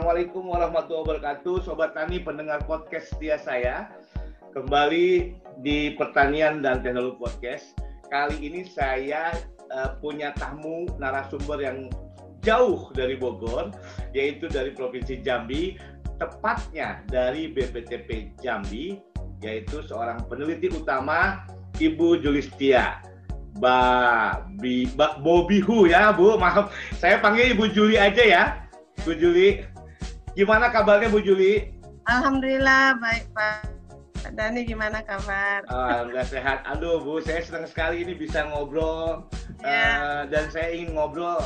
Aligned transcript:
Assalamualaikum 0.00 0.48
warahmatullahi 0.48 1.04
wabarakatuh, 1.04 1.60
Sobat 1.60 1.92
Tani 1.92 2.24
pendengar 2.24 2.64
podcast 2.64 3.12
setia 3.12 3.36
saya. 3.36 3.92
Kembali 4.56 5.36
di 5.60 5.92
Pertanian 5.92 6.64
dan 6.64 6.80
Teknologi 6.80 7.20
Podcast. 7.20 7.76
Kali 8.08 8.40
ini 8.40 8.64
saya 8.64 9.28
uh, 9.68 10.00
punya 10.00 10.32
tamu 10.40 10.88
narasumber 10.96 11.60
yang 11.60 11.92
jauh 12.40 12.88
dari 12.96 13.20
Bogor, 13.20 13.76
yaitu 14.16 14.48
dari 14.48 14.72
Provinsi 14.72 15.20
Jambi, 15.20 15.76
tepatnya 16.16 17.04
dari 17.04 17.52
BPTP 17.52 18.40
Jambi, 18.40 19.04
yaitu 19.44 19.84
seorang 19.84 20.24
peneliti 20.32 20.72
utama 20.72 21.44
Ibu 21.76 22.24
Julistia. 22.24 23.04
Ba, 23.60 24.48
bi, 24.64 24.88
ba, 24.96 25.20
Bobihu 25.20 25.92
ya 25.92 26.08
Bu, 26.16 26.40
maaf. 26.40 26.72
Saya 26.96 27.20
panggil 27.20 27.52
Ibu 27.52 27.68
Juli 27.76 28.00
aja 28.00 28.24
ya. 28.24 28.44
Bu 29.04 29.12
Juli. 29.12 29.69
Gimana 30.40 30.72
kabarnya 30.72 31.12
Bu 31.12 31.20
Juli? 31.20 31.68
Alhamdulillah 32.08 32.96
baik 32.96 33.28
Pak. 33.36 33.60
Pak 34.24 34.32
Dani 34.32 34.64
gimana 34.64 35.04
kabar? 35.04 35.68
Alhamdulillah 35.68 36.28
sehat. 36.32 36.64
Aduh 36.64 36.96
Bu, 36.96 37.20
saya 37.20 37.44
senang 37.44 37.68
sekali 37.68 38.00
ini 38.00 38.16
bisa 38.16 38.48
ngobrol. 38.48 39.28
Ya. 39.60 40.00
Uh, 40.00 40.22
dan 40.32 40.48
saya 40.48 40.72
ingin 40.72 40.96
ngobrol 40.96 41.44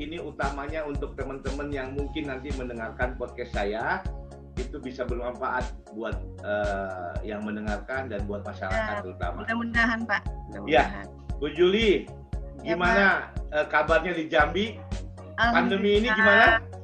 ini 0.00 0.16
utamanya 0.16 0.88
untuk 0.88 1.20
teman-teman 1.20 1.68
yang 1.68 1.92
mungkin 1.92 2.32
nanti 2.32 2.48
mendengarkan 2.56 3.20
podcast 3.20 3.52
saya 3.52 4.00
itu 4.56 4.80
bisa 4.80 5.04
bermanfaat 5.04 5.76
buat 5.92 6.16
uh, 6.40 7.20
yang 7.20 7.44
mendengarkan 7.44 8.08
dan 8.08 8.24
buat 8.24 8.40
masyarakat 8.40 8.72
ya, 8.72 9.04
terutama. 9.04 9.44
Mudah-mudahan 9.44 10.00
Pak. 10.08 10.22
Mudah-mudahan. 10.48 11.04
Ya, 11.04 11.36
Bu 11.36 11.52
Juli, 11.52 12.08
ya, 12.64 12.72
gimana 12.72 13.36
uh, 13.52 13.68
kabarnya 13.68 14.16
di 14.16 14.32
Jambi? 14.32 14.80
Pandemi 15.36 16.00
ini 16.00 16.08
gimana? 16.08 16.79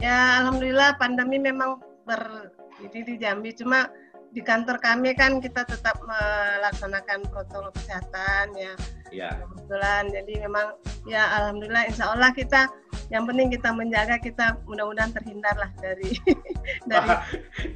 Ya 0.00 0.40
alhamdulillah 0.40 0.96
pandemi 0.96 1.36
memang 1.36 1.76
ber 2.08 2.50
jadi 2.80 2.98
di 3.04 3.14
Jambi 3.20 3.52
cuma 3.52 3.92
di 4.30 4.40
kantor 4.40 4.78
kami 4.78 5.12
kan 5.12 5.42
kita 5.42 5.66
tetap 5.66 5.98
melaksanakan 6.06 7.26
protokol 7.28 7.68
kesehatan 7.76 8.54
ya. 8.56 8.74
Ya. 9.10 9.30
Kebetulan 9.42 10.08
jadi 10.08 10.32
memang 10.48 10.66
ya 11.04 11.26
alhamdulillah 11.36 11.84
insya 11.90 12.14
Allah 12.14 12.32
kita 12.32 12.70
yang 13.10 13.26
penting 13.26 13.50
kita 13.50 13.74
menjaga 13.74 14.16
kita 14.22 14.54
mudah-mudahan 14.70 15.10
terhindar 15.10 15.58
lah 15.58 15.70
dari 15.82 16.14
dari 16.90 17.10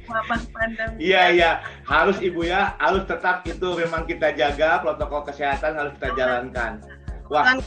wabah 0.07 0.41
pandemi. 0.49 1.11
Iya 1.11 1.23
iya 1.35 1.51
harus 1.83 2.17
ibu 2.23 2.47
ya 2.47 2.73
harus 2.79 3.03
tetap 3.03 3.43
itu 3.43 3.67
memang 3.75 4.07
kita 4.07 4.31
jaga 4.31 4.79
protokol 4.79 5.27
kesehatan 5.27 5.75
harus 5.75 5.93
kita 5.99 6.09
jalankan. 6.15 6.79
Wah. 7.27 7.43
Kan, 7.43 7.59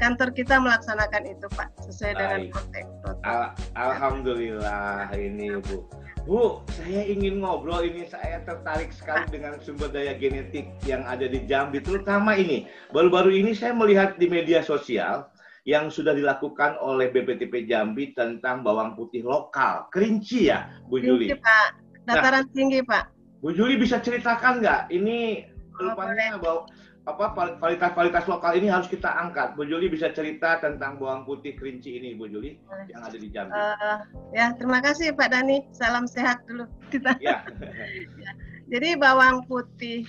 kantor 0.00 0.32
kita 0.32 0.56
melaksanakan 0.56 1.22
itu 1.28 1.46
Pak 1.52 1.68
sesuai 1.84 2.12
Baik. 2.16 2.20
dengan 2.24 2.40
konteks. 2.56 2.88
Al 3.28 3.42
Alhamdulillah 3.76 5.12
ini 5.12 5.60
Bu. 5.60 5.84
Bu, 6.28 6.60
saya 6.76 7.04
ingin 7.08 7.40
ngobrol 7.40 7.80
ini 7.80 8.04
saya 8.04 8.44
tertarik 8.44 8.92
sekali 8.92 9.24
dengan 9.32 9.56
sumber 9.60 9.88
daya 9.88 10.12
genetik 10.16 10.68
yang 10.84 11.00
ada 11.08 11.24
di 11.24 11.44
Jambi 11.48 11.80
terutama 11.80 12.36
ini. 12.36 12.68
Baru-baru 12.92 13.32
ini 13.32 13.56
saya 13.56 13.72
melihat 13.72 14.20
di 14.20 14.28
media 14.28 14.60
sosial 14.60 15.32
yang 15.64 15.88
sudah 15.88 16.12
dilakukan 16.12 16.76
oleh 16.80 17.08
BPTP 17.08 17.68
Jambi 17.68 18.12
tentang 18.12 18.60
bawang 18.60 18.96
putih 18.96 19.24
lokal, 19.24 19.88
kerinci 19.92 20.52
ya, 20.52 20.68
Bu 20.88 21.00
Juli. 21.00 21.32
Kerinci 21.32 21.40
Pak, 21.40 21.68
dataran 22.04 22.44
nah, 22.44 22.52
tinggi 22.52 22.80
Pak. 22.84 23.04
Bu 23.40 23.56
Juli 23.56 23.80
bisa 23.80 23.96
ceritakan 24.04 24.60
nggak 24.60 24.92
ini 24.92 25.48
rupanya 25.80 26.36
oh, 26.36 26.40
bawang 26.40 26.64
apa 27.08 27.56
kualitas-kualitas 27.56 28.28
lokal 28.28 28.52
ini 28.60 28.68
harus 28.68 28.84
kita 28.84 29.08
angkat. 29.08 29.56
Bu 29.56 29.64
Juli 29.64 29.88
bisa 29.88 30.12
cerita 30.12 30.60
tentang 30.60 31.00
bawang 31.00 31.24
putih 31.24 31.56
kerinci 31.56 31.96
ini, 31.96 32.12
Bu 32.12 32.28
Juli, 32.28 32.60
yang 32.92 33.00
ada 33.00 33.16
di 33.16 33.28
Jambi. 33.32 33.56
Uh, 33.56 33.98
ya, 34.36 34.52
terima 34.60 34.84
kasih 34.84 35.16
Pak 35.16 35.32
Dani. 35.32 35.64
Salam 35.72 36.04
sehat 36.04 36.44
dulu 36.44 36.68
kita. 36.92 37.16
Ya. 37.24 37.40
ya. 38.24 38.30
Jadi 38.68 39.00
bawang 39.00 39.48
putih 39.48 40.04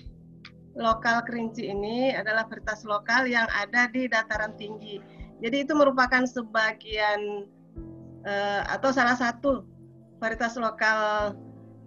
lokal 0.75 1.23
kerinci 1.23 1.71
ini 1.71 2.11
adalah 2.11 2.47
varietas 2.47 2.83
lokal 2.83 3.27
yang 3.27 3.47
ada 3.55 3.87
di 3.87 4.11
dataran 4.11 4.55
tinggi. 4.59 4.99
Jadi 5.39 5.65
itu 5.65 5.73
merupakan 5.73 6.27
sebagian 6.27 7.49
uh, 8.27 8.61
atau 8.67 8.91
salah 8.93 9.15
satu 9.17 9.65
varietas 10.21 10.59
lokal 10.59 11.33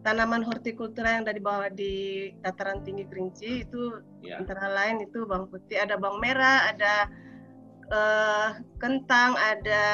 tanaman 0.05 0.45
hortikultura 0.45 1.17
yang 1.17 1.25
dari 1.25 1.41
bawah 1.41 1.73
di 1.73 2.29
dataran 2.45 2.85
tinggi 2.85 3.09
Kerinci 3.09 3.65
itu 3.65 4.05
ya. 4.21 4.37
antara 4.37 4.69
lain 4.69 5.01
itu 5.01 5.25
bawang 5.25 5.49
putih, 5.49 5.81
ada 5.81 5.97
bawang 5.97 6.21
merah, 6.21 6.69
ada 6.69 6.95
uh, 7.89 8.49
kentang, 8.77 9.33
ada 9.41 9.85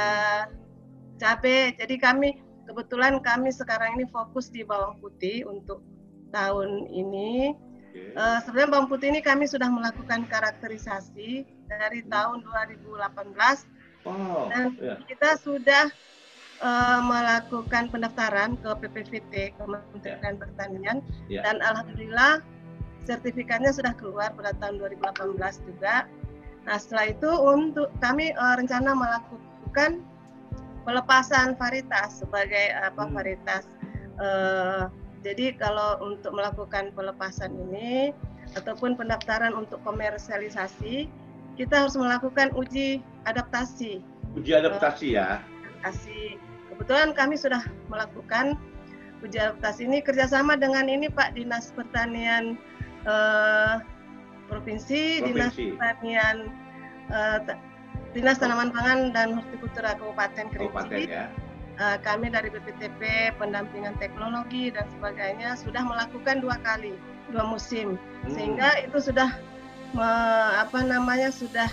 cabai. 1.23 1.79
Jadi 1.79 1.95
kami 2.03 2.43
kebetulan 2.67 3.23
kami 3.23 3.55
sekarang 3.55 4.03
ini 4.03 4.11
fokus 4.11 4.51
di 4.51 4.67
bawang 4.67 4.99
putih 4.99 5.47
untuk 5.47 5.87
tahun 6.35 6.91
ini. 6.91 7.55
Okay. 7.91 8.15
Uh, 8.15 8.23
eh, 8.23 8.39
sebenarnya 8.47 8.71
bawang 8.71 8.91
putih 8.91 9.15
ini 9.15 9.23
kami 9.23 9.47
sudah 9.47 9.67
melakukan 9.67 10.27
karakterisasi 10.27 11.43
dari 11.67 12.01
tahun 12.07 12.43
2018 12.43 13.35
oh, 14.07 14.47
dan 14.51 14.75
yeah. 14.79 14.99
kita 15.07 15.39
sudah 15.39 15.91
uh, 16.61 17.01
melakukan 17.05 17.89
pendaftaran 17.89 18.57
ke 18.61 18.71
PPVT 18.85 19.57
Kementerian 19.57 20.35
yeah. 20.37 20.41
Pertanian 20.41 20.97
yeah. 21.27 21.43
dan 21.45 21.59
alhamdulillah 21.65 22.45
sertifikatnya 23.05 23.73
sudah 23.73 23.97
keluar 23.97 24.31
pada 24.37 24.53
tahun 24.61 24.79
2018 24.79 25.67
juga. 25.67 26.07
Nah 26.69 26.77
setelah 26.77 27.11
itu 27.11 27.31
untuk 27.33 27.89
kami 27.99 28.37
uh, 28.37 28.55
rencana 28.61 28.93
melakukan 28.93 30.05
pelepasan 30.85 31.57
varietas 31.57 32.23
sebagai 32.25 32.77
apa 32.77 33.03
hmm. 33.05 33.13
varietas. 33.17 33.65
Uh, 34.21 34.93
jadi 35.21 35.57
kalau 35.57 36.01
untuk 36.05 36.33
melakukan 36.33 36.93
pelepasan 36.93 37.53
ini 37.69 38.13
ataupun 38.57 38.97
pendaftaran 38.97 39.53
untuk 39.53 39.81
komersialisasi 39.85 41.09
kita 41.57 41.85
harus 41.85 41.97
melakukan 41.97 42.53
uji 42.57 43.05
adaptasi. 43.29 44.01
Uji 44.37 44.53
adaptasi 44.57 45.09
uh, 45.13 45.17
ya. 45.17 45.29
Adaptasi 45.41 46.50
kebetulan 46.81 47.13
kami 47.13 47.37
sudah 47.37 47.61
melakukan 47.93 48.57
uji 49.21 49.37
adaptasi 49.37 49.85
ini 49.85 50.01
kerjasama 50.01 50.57
dengan 50.57 50.89
ini 50.89 51.13
Pak 51.13 51.37
Dinas 51.37 51.77
Pertanian 51.77 52.57
eh, 53.05 53.85
Provinsi, 54.49 55.21
Provinsi, 55.21 55.29
Dinas 55.29 55.53
Pertanian 55.77 56.37
eh, 57.13 57.39
Dinas 58.17 58.41
Tanaman 58.41 58.73
Pangan 58.73 59.13
dan 59.13 59.37
Hortikultura 59.37 59.93
Kabupaten 59.93 60.49
Kerinci. 60.49 61.13
Ya. 61.13 61.29
Eh, 61.77 61.97
kami 62.01 62.33
dari 62.33 62.49
BPTP 62.49 63.37
pendampingan 63.37 64.01
teknologi 64.01 64.73
dan 64.73 64.89
sebagainya 64.97 65.61
sudah 65.61 65.85
melakukan 65.85 66.41
dua 66.41 66.57
kali 66.65 66.97
dua 67.29 67.45
musim 67.45 68.01
hmm. 68.25 68.33
sehingga 68.33 68.81
itu 68.81 69.13
sudah 69.13 69.37
me, 69.93 70.09
apa 70.57 70.81
namanya 70.81 71.29
sudah 71.29 71.69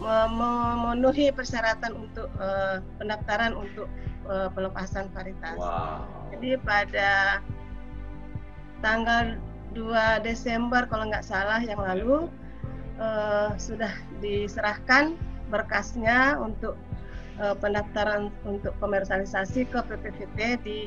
memenuhi 0.00 1.32
persyaratan 1.32 1.96
untuk 1.96 2.28
uh, 2.36 2.84
pendaftaran 3.00 3.56
untuk 3.56 3.88
uh, 4.28 4.48
pelepasan 4.52 5.08
varietas. 5.14 5.56
Wow. 5.58 6.06
Jadi 6.34 6.58
pada 6.62 7.40
tanggal 8.84 9.40
2 9.72 10.26
Desember 10.26 10.84
kalau 10.88 11.08
nggak 11.08 11.24
salah 11.24 11.60
yang 11.60 11.80
lalu 11.80 12.28
uh, 13.00 13.52
sudah 13.56 13.92
diserahkan 14.20 15.16
berkasnya 15.52 16.36
untuk 16.40 16.74
uh, 17.38 17.54
pendaftaran 17.56 18.32
untuk 18.48 18.72
komersialisasi 18.80 19.68
ke 19.68 19.78
PPVT 19.84 20.38
di 20.64 20.78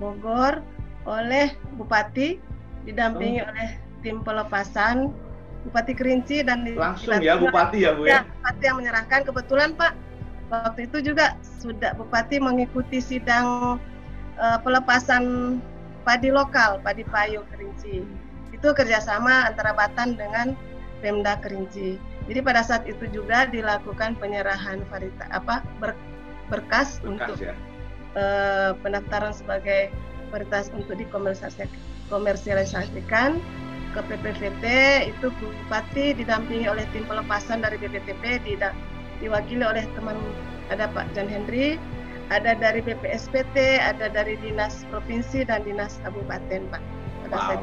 Bogor 0.00 0.60
oleh 1.08 1.54
Bupati 1.76 2.36
didampingi 2.84 3.40
oh. 3.44 3.48
oleh 3.48 3.68
tim 4.00 4.20
pelepasan 4.24 5.12
Bupati 5.66 5.92
Kerinci 5.92 6.46
dan 6.46 6.64
langsung 6.64 7.20
ya 7.20 7.36
Bupati 7.36 7.84
ya 7.84 7.92
Bu 7.92 8.08
ya 8.08 8.24
Bupati 8.24 8.62
yang 8.64 8.78
menyerahkan 8.78 9.20
kebetulan 9.26 9.74
Pak 9.76 9.92
waktu 10.48 10.88
itu 10.88 11.12
juga 11.12 11.36
sudah 11.60 11.92
Bupati 11.96 12.40
mengikuti 12.40 13.00
sidang 13.00 13.78
uh, 14.40 14.58
pelepasan 14.64 15.56
padi 16.02 16.30
lokal 16.32 16.80
padi 16.80 17.04
payu 17.04 17.44
Kerinci. 17.52 18.02
Itu 18.52 18.72
kerjasama 18.72 19.44
antara 19.52 19.72
Batan 19.76 20.16
dengan 20.16 20.56
Pemda 21.04 21.36
Kerinci. 21.38 21.98
Jadi 22.26 22.40
pada 22.44 22.62
saat 22.64 22.86
itu 22.88 23.06
juga 23.12 23.46
dilakukan 23.48 24.16
penyerahan 24.20 24.84
varita 24.92 25.24
apa 25.32 25.62
ber, 25.80 25.94
berkas, 26.52 27.00
berkas 27.00 27.04
untuk 27.04 27.36
ya. 27.40 27.54
uh, 28.16 28.72
pendaftaran 28.84 29.32
sebagai 29.32 29.88
varietas 30.28 30.68
untuk 30.76 31.00
dikomersialisasikan 31.00 33.40
ke 33.96 34.00
PPVT 34.04 34.64
itu 35.08 35.32
Bupati 35.40 36.12
didampingi 36.12 36.68
oleh 36.68 36.84
tim 36.92 37.08
pelepasan 37.08 37.64
dari 37.64 37.80
BPTP 37.80 38.44
diwakili 39.18 39.64
oleh 39.64 39.84
teman 39.94 40.16
ada 40.68 40.86
Pak 40.92 41.16
Jan 41.16 41.28
Hendri, 41.28 41.80
ada 42.28 42.52
dari 42.52 42.84
BPSPT, 42.84 43.80
ada 43.80 44.12
dari 44.12 44.36
Dinas 44.40 44.84
Provinsi 44.92 45.44
dan 45.48 45.64
Dinas 45.64 45.96
Kabupaten 46.04 46.68
Pak. 46.68 46.82
Wow. 47.28 47.60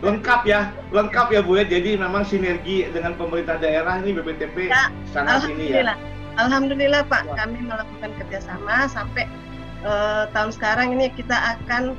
lengkap 0.00 0.48
ya, 0.48 0.72
lengkap 0.92 1.32
ya 1.32 1.40
Bu 1.44 1.60
ya. 1.60 1.64
Jadi 1.64 1.96
memang 2.00 2.24
sinergi 2.24 2.88
dengan 2.92 3.16
pemerintah 3.16 3.60
daerah 3.60 4.00
ini 4.00 4.16
BPTP 4.16 4.72
ya, 4.72 4.92
sangat 5.12 5.48
ini 5.52 5.72
ya. 5.72 5.96
Alhamdulillah 6.36 7.04
Pak, 7.08 7.32
wow. 7.32 7.36
kami 7.36 7.64
melakukan 7.64 8.12
kerjasama 8.20 8.88
sampai 8.92 9.24
uh, 9.84 10.28
tahun 10.36 10.52
sekarang 10.52 10.92
ini 10.96 11.08
kita 11.16 11.32
akan 11.56 11.96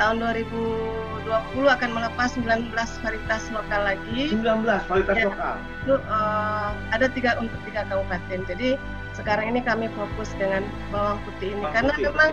tahun 0.00 0.24
2020 0.24 1.28
akan 1.68 1.90
melepas 1.92 2.28
19 2.38 2.72
varietas 2.74 3.42
lokal 3.52 3.80
lagi. 3.84 4.32
19 4.32 4.64
varietas 4.88 5.16
ya, 5.16 5.26
lokal. 5.28 5.56
Itu 5.84 5.94
uh, 6.08 6.70
ada 6.94 7.06
tiga 7.12 7.36
untuk 7.40 7.58
tiga 7.68 7.84
kabupaten. 7.88 8.40
Jadi 8.48 8.80
sekarang 9.12 9.52
ini 9.52 9.60
kami 9.60 9.92
fokus 9.92 10.32
dengan 10.40 10.64
bawang 10.88 11.20
putih 11.28 11.52
ini 11.52 11.60
bawang 11.60 11.74
karena 11.76 11.94
putih. 11.94 12.06
memang 12.08 12.30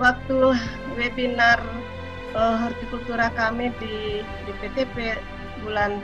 waktu 0.00 0.38
webinar 0.96 1.58
uh, 2.32 2.56
hortikultura 2.64 3.28
kami 3.36 3.70
di 3.78 4.24
di 4.24 4.52
PTP 4.64 5.20
bulan 5.62 6.00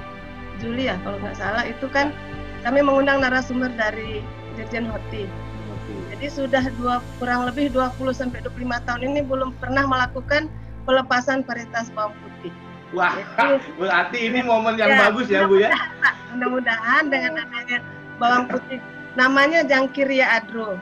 Juli 0.60 0.92
ya 0.92 0.96
kalau 1.00 1.16
nggak 1.24 1.36
salah 1.40 1.64
itu 1.64 1.88
kan 1.88 2.12
kami 2.60 2.84
mengundang 2.84 3.24
narasumber 3.24 3.72
dari 3.74 4.20
Dirjen 4.56 4.84
Horti. 4.84 5.24
Jadi 6.12 6.26
sudah 6.28 6.68
dua 6.76 7.00
kurang 7.16 7.48
lebih 7.48 7.72
20 7.72 8.12
sampai 8.12 8.44
25 8.44 8.86
tahun 8.86 9.02
ini 9.08 9.20
belum 9.24 9.56
pernah 9.56 9.88
melakukan 9.88 10.52
pelepasan 10.90 11.46
varietas 11.46 11.94
bawang 11.94 12.18
putih. 12.18 12.50
Wah, 12.90 13.14
Jadi, 13.38 13.70
berarti 13.78 14.18
ini 14.26 14.42
momen 14.42 14.74
yang 14.74 14.90
ya, 14.90 14.98
bagus 15.06 15.30
ya 15.30 15.46
Bu 15.46 15.62
ya. 15.62 15.70
Mudah-mudahan 16.34 17.06
dengan 17.06 17.46
adanya 17.46 17.78
bawang 18.18 18.50
putih, 18.50 18.82
namanya 19.14 19.62
Jangkiria 19.62 20.42
Adro. 20.42 20.74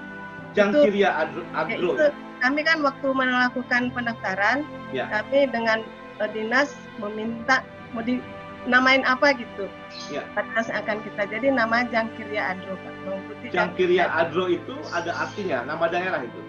Jangkiria 0.57 1.13
Adro. 1.13 1.45
Ya, 1.69 1.77
itu, 1.77 2.09
kami 2.41 2.65
kan 2.65 2.81
waktu 2.81 3.07
melakukan 3.13 3.93
pendaftaran, 3.93 4.65
ya. 4.97 5.05
kami 5.13 5.53
dengan 5.53 5.85
uh, 6.17 6.29
dinas 6.33 6.73
meminta 6.97 7.61
mau 7.93 8.01
di 8.01 8.25
namain 8.65 9.05
apa 9.05 9.37
gitu. 9.37 9.69
Ya. 10.09 10.25
Akan 10.57 11.05
kita 11.05 11.29
jadi 11.29 11.53
nama 11.53 11.85
Jangkiria 11.93 12.57
Adro 12.57 12.73
Pak. 12.81 12.95
Bawang 13.05 13.23
putih 13.29 13.49
Jangkiria 13.53 14.09
Adro 14.09 14.49
itu 14.49 14.73
ada 14.97 15.13
artinya 15.13 15.69
nama 15.69 15.85
daerah 15.93 16.25
itu. 16.25 16.41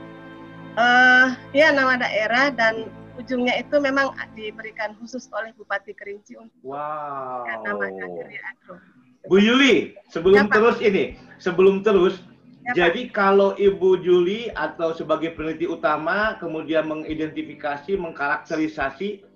Eh, 0.79 0.79
uh, 0.79 1.27
ya 1.51 1.75
nama 1.75 1.99
daerah 1.99 2.55
dan 2.55 2.87
ujungnya 3.19 3.59
itu 3.59 3.75
memang 3.83 4.15
diberikan 4.33 4.95
khusus 4.97 5.27
oleh 5.35 5.51
Bupati 5.59 5.91
Kerinci 5.91 6.39
untuk 6.39 6.55
wow. 6.63 7.43
namanya 7.67 8.07
Kiri 8.07 8.39
Agro. 8.39 8.79
Bu 9.27 9.35
Yuli, 9.35 9.99
sebelum 10.07 10.47
ya, 10.47 10.51
terus 10.55 10.77
ini, 10.79 11.19
sebelum 11.43 11.83
terus, 11.83 12.23
ya, 12.63 12.87
jadi 12.87 13.11
Pak. 13.11 13.19
kalau 13.19 13.51
Ibu 13.59 13.99
Juli 13.99 14.47
atau 14.55 14.95
sebagai 14.95 15.35
peneliti 15.35 15.67
utama 15.67 16.39
kemudian 16.39 16.87
mengidentifikasi, 16.87 17.99
mengkarakterisasi 17.99 19.27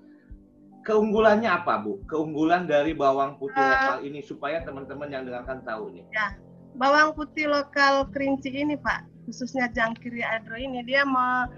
keunggulannya 0.88 1.52
apa, 1.52 1.84
Bu? 1.84 2.00
Keunggulan 2.08 2.64
dari 2.64 2.96
bawang 2.96 3.36
putih 3.36 3.60
uh, 3.60 3.70
lokal 3.76 3.98
ini 4.08 4.24
supaya 4.24 4.64
teman-teman 4.64 5.12
yang 5.12 5.28
dengarkan 5.28 5.60
tahu 5.68 5.92
nih. 5.92 6.08
Ya, 6.16 6.40
bawang 6.80 7.12
putih 7.12 7.52
lokal 7.52 8.08
Kerinci 8.16 8.56
ini, 8.56 8.80
Pak, 8.80 9.04
khususnya 9.28 9.68
Jangkiri 9.68 10.24
Adro 10.24 10.56
ini 10.56 10.80
dia 10.88 11.04
me 11.04 11.52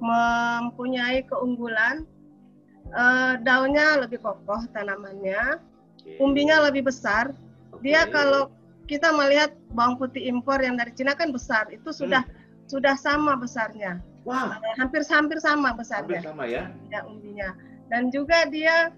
mempunyai 0.00 1.22
keunggulan 1.28 2.08
uh, 2.96 3.36
daunnya 3.44 4.02
lebih 4.02 4.20
kokoh 4.24 4.64
tanamannya, 4.72 5.60
umbinya 6.18 6.66
lebih 6.68 6.88
besar. 6.88 7.36
Dia 7.84 8.08
kalau 8.08 8.50
kita 8.90 9.14
melihat 9.14 9.54
bawang 9.70 10.00
putih 10.00 10.26
impor 10.26 10.58
yang 10.58 10.74
dari 10.74 10.90
Cina 10.96 11.14
kan 11.14 11.30
besar, 11.30 11.70
itu 11.70 11.94
sudah 11.94 12.26
hmm. 12.26 12.66
sudah 12.66 12.96
sama 12.98 13.38
besarnya. 13.38 14.02
Wah. 14.26 14.52
Wow. 14.52 14.76
hampir 14.76 15.02
hampir 15.08 15.38
sama 15.40 15.72
besarnya. 15.72 16.20
Hampir 16.20 16.28
sama 16.28 16.44
ya. 16.44 16.68
Ya 16.92 17.00
umbinya. 17.06 17.56
Dan 17.88 18.12
juga 18.12 18.46
dia 18.50 18.92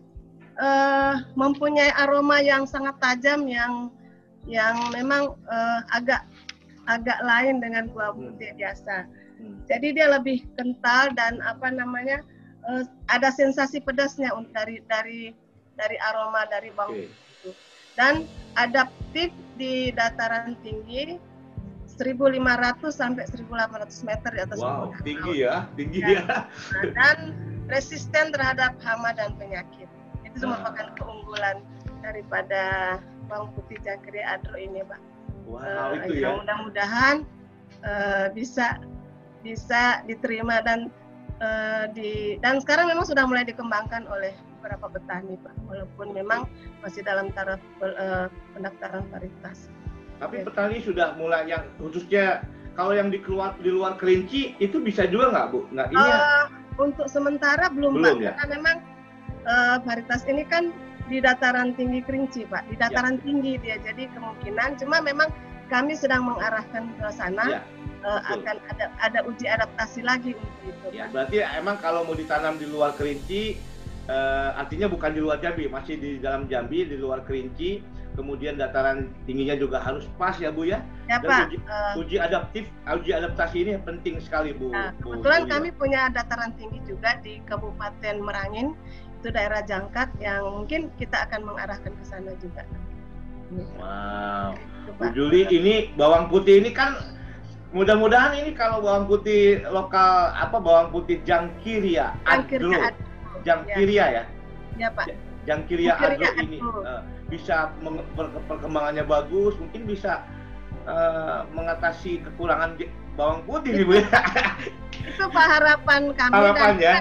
uh, 0.59 1.23
mempunyai 1.39 1.93
aroma 1.95 2.43
yang 2.43 2.67
sangat 2.67 2.99
tajam 2.99 3.47
yang 3.47 3.93
yang 4.51 4.75
memang 4.91 5.39
uh, 5.47 5.81
agak 5.95 6.27
agak 6.91 7.19
lain 7.23 7.63
dengan 7.63 7.87
buah 7.95 8.11
putih 8.17 8.51
hmm. 8.55 8.59
biasa. 8.59 9.07
Hmm. 9.43 9.59
Jadi 9.67 9.99
dia 9.99 10.07
lebih 10.07 10.47
kental 10.55 11.11
dan 11.19 11.43
apa 11.43 11.69
namanya 11.75 12.23
uh, 12.71 12.87
ada 13.11 13.35
sensasi 13.35 13.83
pedasnya 13.83 14.31
dari 14.55 14.79
dari 14.87 15.21
dari 15.75 15.97
aroma 15.99 16.47
dari 16.47 16.71
bawang 16.71 17.03
okay. 17.03 17.11
itu. 17.11 17.51
Dan 17.99 18.15
adaptif 18.55 19.35
di 19.59 19.91
dataran 19.93 20.55
tinggi 20.63 21.19
1.500 21.93 22.89
sampai 22.89 23.29
1.800 23.29 24.09
meter 24.09 24.31
di 24.33 24.41
atas 24.41 24.59
wow, 24.59 24.89
tinggi 25.05 25.45
ya, 25.45 25.69
tinggi 25.77 26.01
ya. 26.01 26.25
ya. 26.25 26.25
Dan 26.97 27.37
resisten 27.69 28.33
terhadap 28.33 28.75
hama 28.81 29.13
dan 29.13 29.37
penyakit. 29.37 29.87
Itu 30.25 30.49
ah. 30.49 30.57
merupakan 30.57 30.89
keunggulan 30.97 31.61
daripada 32.01 32.97
bawang 33.31 33.53
putih 33.55 33.79
jangkrik 33.85 34.25
adro 34.25 34.57
ini, 34.57 34.83
Pak. 34.83 35.01
Wow, 35.47 35.61
uh, 35.61 35.91
itu 36.01 36.25
ya. 36.25 36.37
Mudah-mudahan 36.43 37.17
uh, 37.85 38.27
bisa 38.33 38.81
bisa 39.43 40.01
diterima 40.07 40.63
dan 40.63 40.89
uh, 41.43 41.85
di 41.93 42.39
dan 42.41 42.63
sekarang 42.63 42.89
memang 42.89 43.05
sudah 43.05 43.27
mulai 43.27 43.43
dikembangkan 43.43 44.07
oleh 44.09 44.33
beberapa 44.63 44.95
petani 44.95 45.35
pak 45.43 45.55
walaupun 45.67 46.15
memang 46.15 46.47
masih 46.81 47.03
dalam 47.03 47.35
taraf 47.35 47.59
uh, 47.83 48.31
pendaftaran 48.55 49.03
varietas. 49.11 49.69
Tapi 50.23 50.47
petani 50.47 50.79
sudah 50.79 51.19
mulai 51.19 51.51
yang 51.51 51.67
khususnya 51.83 52.47
kalau 52.79 52.95
yang 52.95 53.11
di 53.11 53.19
keluar 53.19 53.59
di 53.59 53.69
luar 53.75 53.99
kerinci 53.99 54.55
itu 54.63 54.79
bisa 54.79 55.05
juga 55.11 55.35
nggak 55.35 55.47
bu? 55.51 55.61
Nggak 55.75 55.87
ini 55.91 55.99
ya? 55.99 56.17
Uh, 56.17 56.45
untuk 56.81 57.07
sementara 57.11 57.69
belum, 57.69 58.01
belum 58.01 58.17
pak 58.17 58.23
ya? 58.23 58.33
karena 58.39 58.47
memang 58.57 58.77
uh, 59.45 59.77
varietas 59.85 60.23
ini 60.31 60.47
kan 60.47 60.73
di 61.11 61.19
dataran 61.21 61.75
tinggi 61.77 62.01
kerinci 62.07 62.49
pak 62.49 62.65
di 62.71 62.79
dataran 62.79 63.19
ya. 63.19 63.23
tinggi 63.27 63.53
dia 63.61 63.77
jadi 63.83 64.09
kemungkinan 64.15 64.81
cuma 64.81 65.03
memang 65.03 65.29
kami 65.69 65.95
sedang 65.95 66.27
mengarahkan 66.27 66.91
ke 66.97 67.07
sana. 67.13 67.61
Ya 67.61 67.63
uh, 68.03 68.21
akan 68.35 68.57
ada 68.71 68.87
ada 68.99 69.21
uji 69.27 69.47
adaptasi 69.47 70.03
lagi 70.03 70.35
untuk 70.35 70.63
itu. 70.67 70.87
Ya, 70.95 71.07
berarti 71.11 71.43
emang 71.57 71.79
kalau 71.79 72.03
mau 72.03 72.19
ditanam 72.19 72.59
di 72.59 72.67
luar 72.67 72.95
kerinci 72.99 73.59
uh, 74.11 74.59
artinya 74.59 74.91
bukan 74.91 75.11
di 75.15 75.21
luar 75.23 75.39
Jambi, 75.39 75.71
masih 75.71 75.99
di 75.99 76.11
dalam 76.19 76.51
Jambi, 76.51 76.87
di 76.87 76.97
luar 76.99 77.23
kerinci, 77.23 77.83
kemudian 78.19 78.59
dataran 78.59 79.11
tingginya 79.25 79.55
juga 79.55 79.79
harus 79.83 80.07
pas 80.19 80.35
ya 80.39 80.51
Bu 80.51 80.67
ya. 80.67 80.83
Ya 81.07 81.23
Dan 81.23 81.31
Pak. 81.31 81.41
Uji, 81.47 81.57
uh, 81.63 82.01
uji 82.01 82.17
adaptif, 82.19 82.65
uji 82.87 83.11
adaptasi 83.15 83.57
ini 83.67 83.73
penting 83.83 84.19
sekali 84.19 84.51
Bu. 84.55 84.75
Nah, 84.75 84.95
Bu 84.99 85.19
kebetulan 85.19 85.43
Bu, 85.47 85.51
kami 85.51 85.69
punya 85.75 86.01
dataran 86.11 86.51
tinggi 86.59 86.83
juga 86.87 87.19
di 87.23 87.39
Kabupaten 87.47 88.17
Merangin, 88.19 88.75
itu 89.23 89.29
daerah 89.31 89.63
Jangkat 89.63 90.11
yang 90.19 90.43
mungkin 90.51 90.91
kita 90.99 91.31
akan 91.31 91.47
mengarahkan 91.47 91.93
ke 91.95 92.05
sana 92.05 92.35
juga. 92.43 92.67
Wow. 93.77 94.57
Bu 94.99 95.05
Juli 95.15 95.47
ini 95.51 95.75
bawang 95.95 96.31
putih 96.31 96.63
ini 96.63 96.71
kan 96.75 97.13
Mudah-mudahan 97.73 98.37
ini 98.37 98.53
kalau 98.53 98.85
bawang 98.85 99.09
putih 99.09 99.65
lokal 99.73 100.29
apa 100.37 100.61
bawang 100.61 100.93
putih 100.93 101.25
Jangkiria 101.25 102.13
Adro. 102.29 102.69
Jangkiria 103.49 104.07
ya. 104.13 104.25
Ya, 104.77 104.89
Pak. 104.93 105.17
Jangkiria 105.49 105.97
Adro 105.97 106.29
ini 106.45 106.61
uh, 106.61 107.01
bisa 107.33 107.73
perkembangannya 108.45 109.09
bagus, 109.09 109.57
mungkin 109.57 109.89
bisa 109.89 110.21
uh, 110.85 111.49
mengatasi 111.57 112.21
kekurangan 112.29 112.77
bawang 113.17 113.41
putih 113.49 113.73
nih 113.73 113.85
Bu. 113.89 113.93
Ya. 114.05 114.21
Itu 115.09 115.25
Pak 115.33 115.47
harapan 115.57 116.13
kami 116.13 116.33
harapan, 116.37 116.77
ya? 116.77 116.95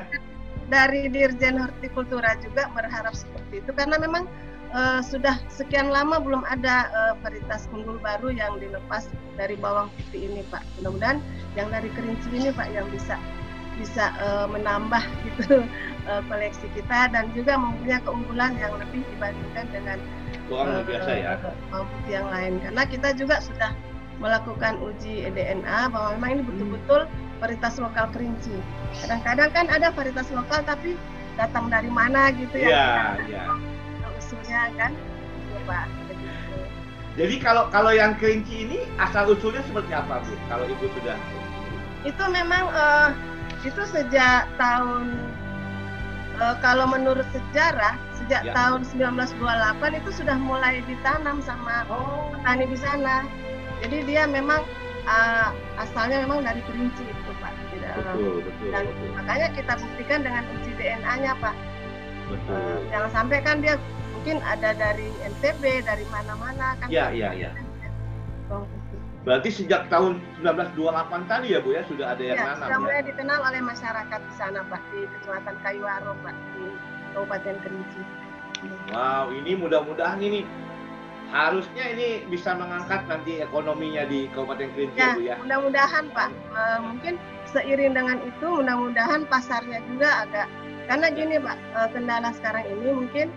dari 0.71 1.11
Dirjen 1.11 1.59
Hortikultura 1.59 2.39
juga 2.39 2.71
berharap 2.71 3.11
seperti 3.11 3.59
itu 3.59 3.71
karena 3.75 3.99
memang 3.99 4.23
uh, 4.73 4.99
sudah 5.03 5.37
sekian 5.51 5.91
lama 5.91 6.19
belum 6.19 6.43
ada 6.47 6.89
uh, 6.91 7.13
varietas 7.21 7.67
unggul 7.71 7.99
baru 7.99 8.31
yang 8.33 8.57
dilepas 8.57 9.07
dari 9.35 9.55
bawang 9.59 9.91
putih 9.95 10.31
ini 10.31 10.41
Pak. 10.47 10.63
Mudah-mudahan 10.79 11.19
yang 11.55 11.67
dari 11.71 11.91
kerinci 11.93 12.27
ini 12.31 12.49
Pak 12.51 12.67
yang 12.71 12.87
bisa 12.91 13.19
bisa 13.79 14.13
uh, 14.19 14.45
menambah 14.51 15.01
gitu 15.25 15.63
uh, 16.05 16.21
koleksi 16.29 16.67
kita 16.75 17.09
dan 17.09 17.31
juga 17.33 17.55
mempunyai 17.55 18.03
keunggulan 18.03 18.53
yang 18.59 18.75
lebih 18.77 19.01
dibandingkan 19.15 19.65
dengan 19.71 19.97
bawang 20.51 20.81
uh, 20.81 20.83
biasa 20.83 21.11
ya. 21.15 21.31
Bawang 21.71 21.87
putih 21.87 22.13
yang 22.19 22.27
lain 22.29 22.53
karena 22.63 22.83
kita 22.87 23.09
juga 23.15 23.35
sudah 23.43 23.71
melakukan 24.21 24.77
uji 24.85 25.25
DNA 25.33 25.89
bahwa 25.89 26.13
memang 26.13 26.29
ini 26.37 26.43
betul-betul 26.45 27.01
varietas 27.41 27.81
lokal 27.81 28.05
kerinci. 28.13 28.53
Kadang-kadang 29.01 29.49
kan 29.49 29.65
ada 29.73 29.89
varietas 29.89 30.29
lokal 30.29 30.61
tapi 30.61 30.93
datang 31.39 31.73
dari 31.73 31.89
mana 31.89 32.29
gitu 32.29 32.53
ya. 32.53 32.69
Iya, 32.69 32.85
iya 33.25 33.45
usulnya 34.31 34.71
kan 34.79 34.91
coba 35.51 35.83
Jadi 37.19 37.43
kalau 37.43 37.67
kalau 37.75 37.91
yang 37.91 38.15
kerinci 38.15 38.63
ini 38.63 38.87
asal 38.95 39.27
usulnya 39.35 39.59
seperti 39.67 39.91
apa 39.91 40.23
bu? 40.23 40.31
Kalau 40.47 40.63
ibu 40.63 40.87
sudah? 40.95 41.19
Itu 42.07 42.23
memang 42.31 42.71
uh, 42.71 43.11
itu 43.67 43.83
sejak 43.83 44.47
tahun 44.55 45.19
uh, 46.39 46.55
kalau 46.63 46.87
menurut 46.87 47.27
sejarah 47.35 47.99
sejak 48.15 48.47
ya. 48.47 48.55
tahun 48.55 48.87
1928 48.95 49.99
itu 49.99 50.23
sudah 50.23 50.39
mulai 50.39 50.79
ditanam 50.87 51.43
sama 51.43 51.83
oh. 51.91 52.31
petani 52.31 52.63
di 52.71 52.79
sana. 52.79 53.27
Jadi 53.83 54.07
dia 54.07 54.23
memang 54.23 54.63
uh, 55.03 55.51
asalnya 55.83 56.23
memang 56.23 56.47
dari 56.47 56.63
kerinci 56.63 57.03
itu 57.03 57.31
pak. 57.43 57.51
Betul, 57.75 58.39
betul, 58.39 58.71
Dan 58.71 58.87
betul. 58.87 59.07
makanya 59.19 59.47
kita 59.51 59.73
buktikan 59.75 60.19
dengan 60.23 60.47
uji 60.55 60.71
DNA-nya 60.79 61.35
pak. 61.43 61.55
Betul. 62.31 62.55
Uh, 62.55 62.79
jangan 62.87 63.11
sampai 63.11 63.43
kan 63.43 63.59
dia 63.59 63.75
mungkin 64.21 64.37
ada 64.45 64.77
dari 64.77 65.09
NTB 65.33 65.81
dari 65.81 66.05
mana-mana 66.13 66.77
kan. 66.77 66.93
Iya 66.93 67.09
iya 67.09 67.29
iya. 67.33 67.51
Berarti 69.25 69.49
sejak 69.49 69.89
tahun 69.89 70.21
1928 70.45 71.25
tadi 71.25 71.57
ya 71.57 71.59
Bu 71.65 71.73
ya 71.73 71.81
sudah 71.89 72.13
ada 72.13 72.21
yang 72.21 72.37
ya, 72.37 72.45
nanam 72.53 72.69
sudah 72.69 72.77
ya? 72.77 72.85
mulai 72.85 73.01
dikenal 73.01 73.39
oleh 73.41 73.61
masyarakat 73.65 74.19
di 74.21 74.33
sana 74.37 74.61
Pak 74.69 74.81
di 74.93 75.09
Kecamatan 75.09 75.55
Kayuaro 75.65 76.13
Pak 76.21 76.37
di 76.53 76.65
Kabupaten 77.17 77.55
Kerinci. 77.65 78.01
Wow, 78.93 79.33
ini 79.33 79.57
mudah-mudahan 79.57 80.21
ini 80.21 80.45
harusnya 81.33 81.85
ini 81.89 82.21
bisa 82.29 82.53
mengangkat 82.53 83.01
nanti 83.09 83.41
ekonominya 83.41 84.05
di 84.05 84.29
Kabupaten 84.37 84.69
Kerinci 84.77 85.01
ya, 85.01 85.17
Bu 85.17 85.21
ya. 85.25 85.35
Mudah-mudahan 85.41 86.13
Pak. 86.13 86.29
Uh, 86.53 86.77
mungkin 86.93 87.17
seiring 87.49 87.97
dengan 87.97 88.21
itu 88.21 88.45
mudah-mudahan 88.45 89.25
pasarnya 89.25 89.81
juga 89.89 90.29
agak 90.29 90.45
karena 90.85 91.07
gini 91.09 91.41
Pak, 91.41 91.57
uh, 91.73 91.89
kendala 91.89 92.29
sekarang 92.37 92.69
ini 92.69 92.89
mungkin 92.93 93.33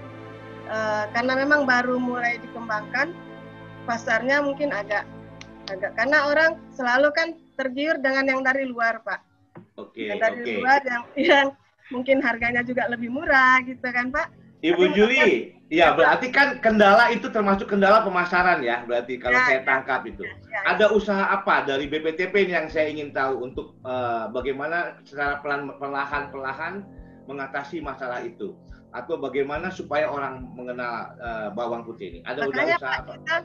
uh, 0.75 1.05
karena 1.15 1.33
memang 1.39 1.63
baru 1.63 1.97
mulai 2.03 2.43
dikembangkan 2.43 3.15
pasarnya 3.87 4.43
mungkin 4.43 4.75
agak 4.75 5.07
agak 5.71 5.95
karena 5.97 6.29
orang 6.29 6.51
selalu 6.75 7.09
kan 7.15 7.29
tergiur 7.55 7.97
dengan 8.03 8.27
yang 8.27 8.41
dari 8.43 8.67
luar 8.67 9.01
pak 9.07 9.23
oke 9.79 9.95
okay, 9.95 10.19
dari 10.19 10.43
okay. 10.43 10.55
luar 10.59 10.81
yang 10.83 11.03
yang 11.17 11.47
mungkin 11.93 12.19
harganya 12.19 12.67
juga 12.67 12.91
lebih 12.91 13.13
murah 13.13 13.63
gitu 13.63 13.85
kan 13.85 14.11
pak 14.11 14.29
Ibu 14.65 14.81
Tapi 14.81 14.97
Juli, 14.97 15.25
ya 15.69 15.93
berarti 15.93 16.33
kan 16.33 16.57
kendala 16.57 17.13
itu 17.13 17.29
termasuk 17.29 17.69
kendala 17.69 18.01
pemasaran 18.01 18.65
ya, 18.65 18.81
berarti 18.89 19.21
kalau 19.21 19.37
ya, 19.37 19.45
saya 19.45 19.61
ya. 19.61 19.67
tangkap 19.69 20.01
itu. 20.09 20.25
Ya, 20.25 20.33
ya, 20.49 20.61
Ada 20.73 20.87
usaha 20.89 21.21
apa 21.21 21.69
dari 21.69 21.85
BPTP 21.85 22.49
yang 22.49 22.73
saya 22.73 22.89
ingin 22.89 23.13
tahu 23.13 23.45
untuk 23.45 23.77
uh, 23.85 24.33
bagaimana 24.33 24.97
secara 25.05 25.45
pelan 25.45 25.69
perlahan-perlahan 25.77 26.81
mengatasi 27.29 27.85
masalah 27.85 28.25
itu, 28.25 28.57
atau 28.95 29.19
bagaimana 29.19 29.75
supaya 29.75 30.07
orang 30.07 30.47
mengenal 30.55 31.19
uh, 31.19 31.49
bawang 31.51 31.83
putih 31.83 32.15
ini? 32.15 32.21
Ada 32.23 32.47
Makanya, 32.47 32.77
usaha 32.79 32.95
apa? 33.03 33.13
Kita 33.19 33.37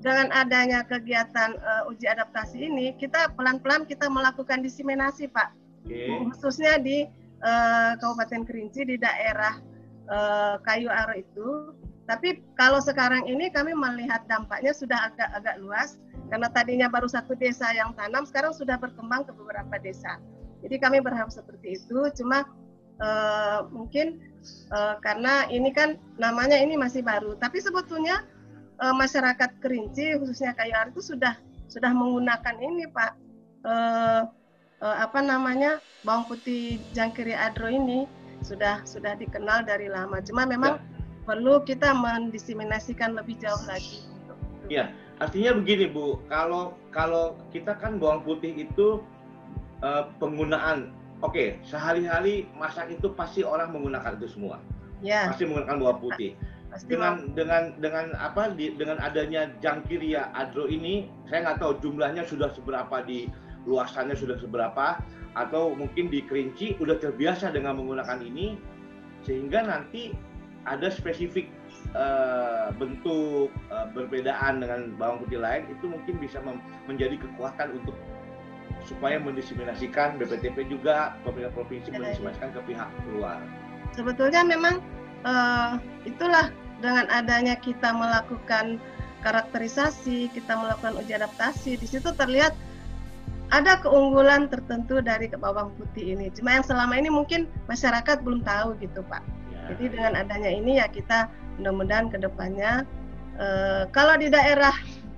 dengan 0.00 0.28
adanya 0.32 0.80
kegiatan 0.88 1.56
uh, 1.60 1.90
uji 1.92 2.08
adaptasi 2.08 2.56
ini, 2.64 2.96
kita 2.96 3.32
pelan-pelan 3.36 3.84
kita 3.84 4.08
melakukan 4.08 4.64
diseminasi, 4.64 5.28
Pak. 5.28 5.52
Okay. 5.84 6.08
Khususnya 6.32 6.80
di 6.80 7.04
uh, 7.44 7.92
Kabupaten 8.00 8.48
Kerinci 8.48 8.88
di 8.88 8.96
daerah 8.96 9.60
uh, 10.08 10.56
Kayu 10.64 10.88
Aro 10.88 11.14
itu. 11.14 11.48
Tapi 12.06 12.38
kalau 12.54 12.78
sekarang 12.78 13.26
ini 13.26 13.50
kami 13.50 13.74
melihat 13.74 14.22
dampaknya 14.30 14.70
sudah 14.70 15.10
agak-agak 15.10 15.58
luas 15.58 15.98
karena 16.30 16.46
tadinya 16.54 16.86
baru 16.86 17.10
satu 17.10 17.34
desa 17.34 17.66
yang 17.74 17.98
tanam, 17.98 18.22
sekarang 18.22 18.54
sudah 18.54 18.78
berkembang 18.78 19.26
ke 19.26 19.34
beberapa 19.34 19.74
desa. 19.82 20.22
Jadi 20.62 20.78
kami 20.78 21.02
berharap 21.02 21.34
seperti 21.34 21.74
itu. 21.82 21.98
Cuma 22.14 22.46
uh, 23.02 23.66
mungkin 23.72 24.20
uh, 24.72 24.96
karena 25.02 25.48
ini 25.50 25.72
kan 25.72 26.00
namanya 26.16 26.56
ini 26.56 26.76
masih 26.78 27.02
baru, 27.04 27.36
tapi 27.36 27.60
sebetulnya 27.60 28.24
uh, 28.80 28.94
masyarakat 28.96 29.60
Kerinci 29.60 30.16
khususnya 30.20 30.56
Kayar 30.56 30.92
itu 30.92 31.02
sudah 31.02 31.36
sudah 31.66 31.90
menggunakan 31.90 32.56
ini 32.62 32.86
Pak 32.88 33.12
uh, 33.66 34.22
uh, 34.80 34.96
apa 35.02 35.20
namanya 35.20 35.82
bawang 36.06 36.28
putih 36.30 36.78
jangkiri 36.94 37.34
adro 37.34 37.68
ini 37.68 38.06
sudah 38.44 38.84
sudah 38.86 39.16
dikenal 39.18 39.64
dari 39.66 39.90
lama. 39.90 40.20
Cuma 40.22 40.46
memang 40.46 40.78
ya. 40.78 40.82
perlu 41.26 41.64
kita 41.64 41.90
mendiseminasikan 41.96 43.16
lebih 43.18 43.40
jauh 43.40 43.64
lagi. 43.66 44.04
Iya, 44.66 44.90
artinya 45.22 45.62
begini 45.62 45.86
Bu, 45.90 46.18
kalau 46.26 46.74
kalau 46.90 47.38
kita 47.54 47.78
kan 47.78 48.02
bawang 48.02 48.26
putih 48.26 48.66
itu 48.66 49.02
uh, 49.82 50.10
penggunaan, 50.18 50.90
oke, 51.22 51.32
okay, 51.32 51.48
sehari-hari 51.64 52.48
masak 52.56 52.92
itu 52.92 53.12
pasti 53.12 53.44
orang 53.46 53.72
menggunakan 53.72 54.16
itu 54.20 54.28
semua. 54.32 54.60
Ya. 55.00 55.28
Pasti 55.30 55.48
menggunakan 55.48 55.76
bawang 55.80 56.00
putih. 56.02 56.36
Pasti 56.72 56.90
dengan 56.92 57.32
dengan 57.32 57.72
dengan 57.80 58.12
apa 58.18 58.52
di, 58.52 58.74
dengan 58.74 59.00
adanya 59.00 59.48
jangkiria 59.62 60.34
adro 60.36 60.68
ini 60.68 61.08
saya 61.30 61.46
nggak 61.48 61.58
tahu 61.62 61.72
jumlahnya 61.80 62.26
sudah 62.26 62.52
seberapa 62.52 63.00
di 63.06 63.30
luasannya 63.64 64.14
sudah 64.14 64.36
seberapa 64.38 65.00
atau 65.36 65.76
mungkin 65.76 66.08
di 66.08 66.24
kerinci 66.24 66.80
udah 66.80 66.96
terbiasa 66.96 67.52
dengan 67.52 67.76
menggunakan 67.76 68.24
ini 68.24 68.56
sehingga 69.24 69.64
nanti 69.68 70.16
ada 70.66 70.90
spesifik 70.90 71.46
uh, 71.94 72.74
bentuk 72.74 73.52
uh, 73.70 73.86
berbedaan 73.94 74.62
dengan 74.64 74.94
bawang 74.98 75.22
putih 75.22 75.38
lain 75.38 75.66
itu 75.70 75.86
mungkin 75.86 76.18
bisa 76.18 76.42
menjadi 76.90 77.20
kekuatan 77.20 77.78
untuk 77.78 77.94
supaya 78.86 79.18
mendiseminasikan 79.18 80.16
BPTP 80.16 80.70
juga 80.70 81.18
pemerintah 81.26 81.52
provinsi 81.52 81.90
iya. 81.90 81.98
mendiseminasikan 81.98 82.50
ke 82.54 82.60
pihak 82.70 82.88
luar. 83.12 83.42
Sebetulnya 83.92 84.46
memang 84.46 84.78
uh, 85.26 85.76
itulah 86.06 86.54
dengan 86.78 87.10
adanya 87.10 87.58
kita 87.58 87.90
melakukan 87.90 88.78
karakterisasi, 89.26 90.30
kita 90.30 90.54
melakukan 90.54 90.94
uji 91.02 91.18
adaptasi, 91.18 91.74
di 91.74 91.86
situ 91.88 92.14
terlihat 92.14 92.54
ada 93.50 93.78
keunggulan 93.78 94.50
tertentu 94.50 94.98
dari 95.02 95.30
bawang 95.30 95.70
putih 95.78 96.14
ini. 96.18 96.30
Cuma 96.34 96.58
yang 96.58 96.66
selama 96.66 96.98
ini 96.98 97.10
mungkin 97.10 97.46
masyarakat 97.70 98.22
belum 98.22 98.42
tahu 98.42 98.78
gitu 98.82 99.02
Pak. 99.06 99.22
Ya. 99.50 99.74
Jadi 99.74 99.84
dengan 99.98 100.12
adanya 100.18 100.50
ini 100.50 100.82
ya 100.82 100.86
kita 100.90 101.30
mudah-mudahan 101.58 102.10
ke 102.10 102.18
depannya 102.18 102.82
eh, 103.38 103.82
kalau 103.94 104.18
di 104.18 104.28
daerah 104.30 104.74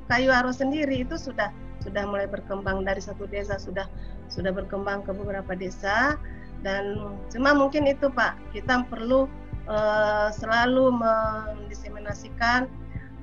Kayu 0.08 0.32
Aro 0.32 0.52
sendiri 0.52 1.04
itu 1.04 1.16
sudah 1.16 1.52
sudah 1.82 2.04
mulai 2.06 2.26
berkembang 2.26 2.82
dari 2.82 2.98
satu 3.02 3.28
desa 3.30 3.56
sudah 3.56 3.86
sudah 4.28 4.50
berkembang 4.52 5.04
ke 5.06 5.14
beberapa 5.14 5.54
desa. 5.54 6.18
Dan 6.58 7.14
cuma 7.30 7.54
mungkin 7.54 7.86
itu 7.86 8.10
Pak 8.10 8.34
kita 8.50 8.82
perlu 8.90 9.30
uh, 9.70 10.28
selalu 10.34 10.90
mendiseminasikan 10.90 12.66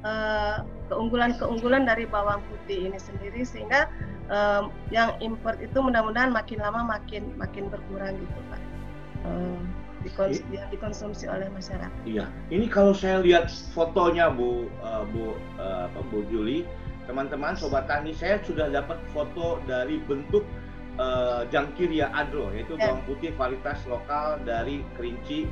uh, 0.06 0.64
keunggulan-keunggulan 0.88 1.84
dari 1.84 2.06
bawang 2.06 2.40
putih 2.48 2.88
ini 2.88 3.00
sendiri 3.02 3.42
sehingga 3.42 3.90
uh, 4.30 4.70
yang 4.94 5.18
import 5.20 5.58
itu 5.60 5.76
mudah-mudahan 5.82 6.32
makin 6.32 6.62
lama 6.62 6.86
makin 6.86 7.34
makin 7.36 7.68
berkurang 7.68 8.16
gitu 8.16 8.40
pak. 8.54 8.62
Uh, 9.26 9.60
dikons 10.06 10.38
yang 10.54 10.70
dikonsumsi 10.70 11.26
oleh 11.26 11.50
masyarakat. 11.50 11.90
Iya, 12.06 12.30
ini 12.54 12.70
kalau 12.70 12.94
saya 12.94 13.26
lihat 13.26 13.50
fotonya 13.74 14.30
Bu 14.30 14.70
uh, 14.86 15.02
Bu 15.10 15.34
uh, 15.58 15.90
Bu 16.14 16.22
Juli, 16.30 16.62
teman-teman 17.06 17.54
sobat 17.54 17.86
tani 17.86 18.12
saya 18.18 18.42
sudah 18.42 18.70
dapat 18.70 18.98
foto 19.14 19.62
dari 19.70 20.02
bentuk 20.04 20.42
uh, 20.98 21.46
Jangkiria 21.54 22.10
Adro 22.12 22.50
yaitu 22.52 22.76
ya. 22.76 22.90
bawang 22.90 23.02
putih 23.06 23.32
varietas 23.38 23.80
lokal 23.86 24.42
dari 24.44 24.82
Kerinci 24.98 25.46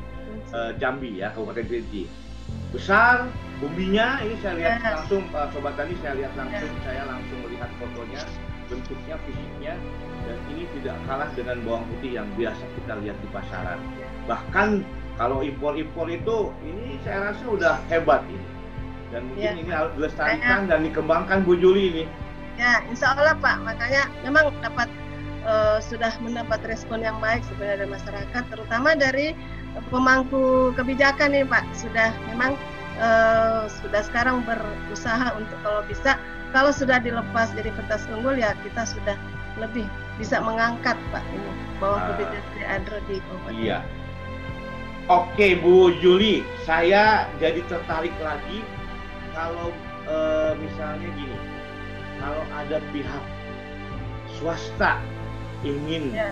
uh, 0.52 0.74
Jambi 0.82 1.22
ya 1.22 1.30
Kabupaten 1.32 1.66
Kerinci 1.66 2.10
besar 2.74 3.30
bumbinya 3.62 4.20
ini 4.26 4.36
saya 4.42 4.54
lihat 4.60 4.74
ya. 4.82 4.98
langsung 4.98 5.24
uh, 5.32 5.48
sobat 5.54 5.74
tani 5.78 5.94
saya 6.02 6.14
lihat 6.18 6.34
langsung 6.36 6.72
ya. 6.74 6.82
saya 6.84 7.02
langsung 7.06 7.40
melihat 7.46 7.70
fotonya 7.78 8.22
bentuknya 8.68 9.16
fisiknya 9.30 9.74
dan 10.24 10.38
ini 10.56 10.64
tidak 10.80 10.96
kalah 11.06 11.30
dengan 11.36 11.58
bawang 11.68 11.86
putih 11.94 12.18
yang 12.18 12.28
biasa 12.34 12.64
kita 12.82 12.94
lihat 13.06 13.18
di 13.22 13.28
pasaran 13.30 13.80
bahkan 14.26 14.82
kalau 15.14 15.46
impor-impor 15.46 16.10
itu 16.10 16.50
ini 16.66 16.98
saya 17.06 17.30
rasa 17.30 17.46
udah 17.46 17.76
hebat 17.92 18.26
ini 18.26 18.48
dan 19.14 19.22
mungkin 19.30 19.54
ya. 19.54 19.62
ini 19.62 19.72
harus 19.72 19.94
dilestarikan 19.96 20.66
dan 20.66 20.82
dikembangkan 20.82 21.46
Bu 21.46 21.54
Juli 21.56 21.94
ini 21.94 22.04
ya 22.58 22.82
insya 22.90 23.14
Allah 23.14 23.38
Pak 23.38 23.62
makanya 23.62 24.10
memang 24.26 24.50
dapat 24.66 24.90
uh, 25.48 25.78
sudah 25.84 26.12
mendapat 26.24 26.64
respon 26.68 27.04
yang 27.04 27.20
baik 27.20 27.44
sebenarnya 27.48 27.86
dari 27.86 27.92
masyarakat, 27.92 28.44
terutama 28.52 28.90
dari 28.96 29.28
pemangku 29.92 30.72
kebijakan 30.76 31.36
nih 31.36 31.46
Pak. 31.48 31.64
Sudah 31.76 32.10
memang 32.32 32.58
uh, 33.00 33.68
sudah 33.70 34.02
sekarang 34.04 34.44
berusaha 34.44 35.36
untuk 35.36 35.58
kalau 35.62 35.82
bisa, 35.88 36.18
kalau 36.56 36.72
sudah 36.72 37.00
dilepas 37.00 37.52
jadi 37.54 37.70
kertas 37.74 38.08
unggul 38.12 38.36
ya 38.36 38.56
kita 38.64 38.88
sudah 38.88 39.16
lebih 39.62 39.86
bisa 40.18 40.42
mengangkat 40.42 40.98
Pak 41.14 41.24
ini 41.34 41.50
bawang 41.78 42.02
uh, 42.02 42.08
putih 42.14 42.26
dari 42.30 42.64
Adro 42.66 42.98
di 43.06 43.16
Kabupaten. 43.22 43.62
Iya. 43.62 43.80
Oke 45.12 45.60
Bu 45.60 45.92
Juli, 46.00 46.48
saya 46.64 47.28
jadi 47.36 47.60
tertarik 47.68 48.16
lagi 48.24 48.64
kalau 49.34 49.74
uh, 50.06 50.54
misalnya 50.62 51.10
gini, 51.18 51.38
kalau 52.22 52.44
ada 52.54 52.78
pihak 52.94 53.24
swasta 54.38 55.02
ingin 55.66 56.14
yeah. 56.14 56.32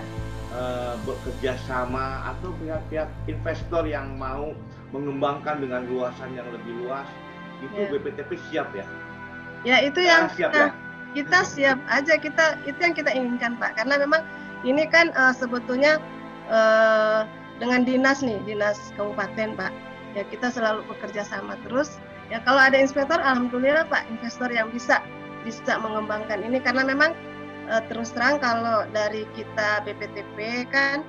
uh, 0.54 0.94
bekerja 1.04 1.58
sama 1.66 2.34
atau 2.34 2.54
pihak-pihak 2.62 3.08
investor 3.28 3.84
yang 3.88 4.14
mau 4.16 4.52
mengembangkan 4.92 5.60
dengan 5.60 5.88
luasan 5.88 6.36
yang 6.36 6.46
lebih 6.52 6.84
luas 6.84 7.08
itu 7.62 7.74
yeah. 7.74 7.90
BPTP 7.90 8.30
siap 8.50 8.70
ya 8.76 8.86
Ya 9.62 9.78
itu 9.78 10.02
yang 10.02 10.26
siap, 10.34 10.50
kita, 10.50 10.58
ya? 10.58 10.68
kita 11.14 11.38
siap 11.46 11.78
aja 11.86 12.14
kita 12.18 12.58
itu 12.66 12.78
yang 12.82 12.94
kita 12.98 13.10
inginkan 13.14 13.54
Pak 13.62 13.78
karena 13.78 13.94
memang 14.02 14.26
ini 14.66 14.90
kan 14.90 15.14
uh, 15.14 15.30
sebetulnya 15.30 16.02
uh, 16.50 17.22
dengan 17.62 17.86
dinas 17.86 18.26
nih 18.26 18.42
dinas 18.42 18.90
kabupaten 18.98 19.54
Pak 19.54 19.70
ya 20.18 20.26
kita 20.34 20.50
selalu 20.50 20.82
bekerja 20.90 21.22
sama 21.22 21.54
terus 21.62 22.02
ya 22.32 22.40
kalau 22.48 22.64
ada 22.64 22.80
inspektor 22.80 23.20
alhamdulillah 23.20 23.84
Pak 23.92 24.08
investor 24.08 24.48
yang 24.48 24.72
bisa 24.72 25.04
bisa 25.44 25.76
mengembangkan 25.76 26.40
ini. 26.40 26.58
Karena 26.64 26.88
memang 26.88 27.12
uh, 27.68 27.82
terus 27.92 28.16
terang 28.16 28.40
kalau 28.40 28.88
dari 28.96 29.28
kita 29.36 29.84
BPTP 29.84 30.66
kan 30.72 31.04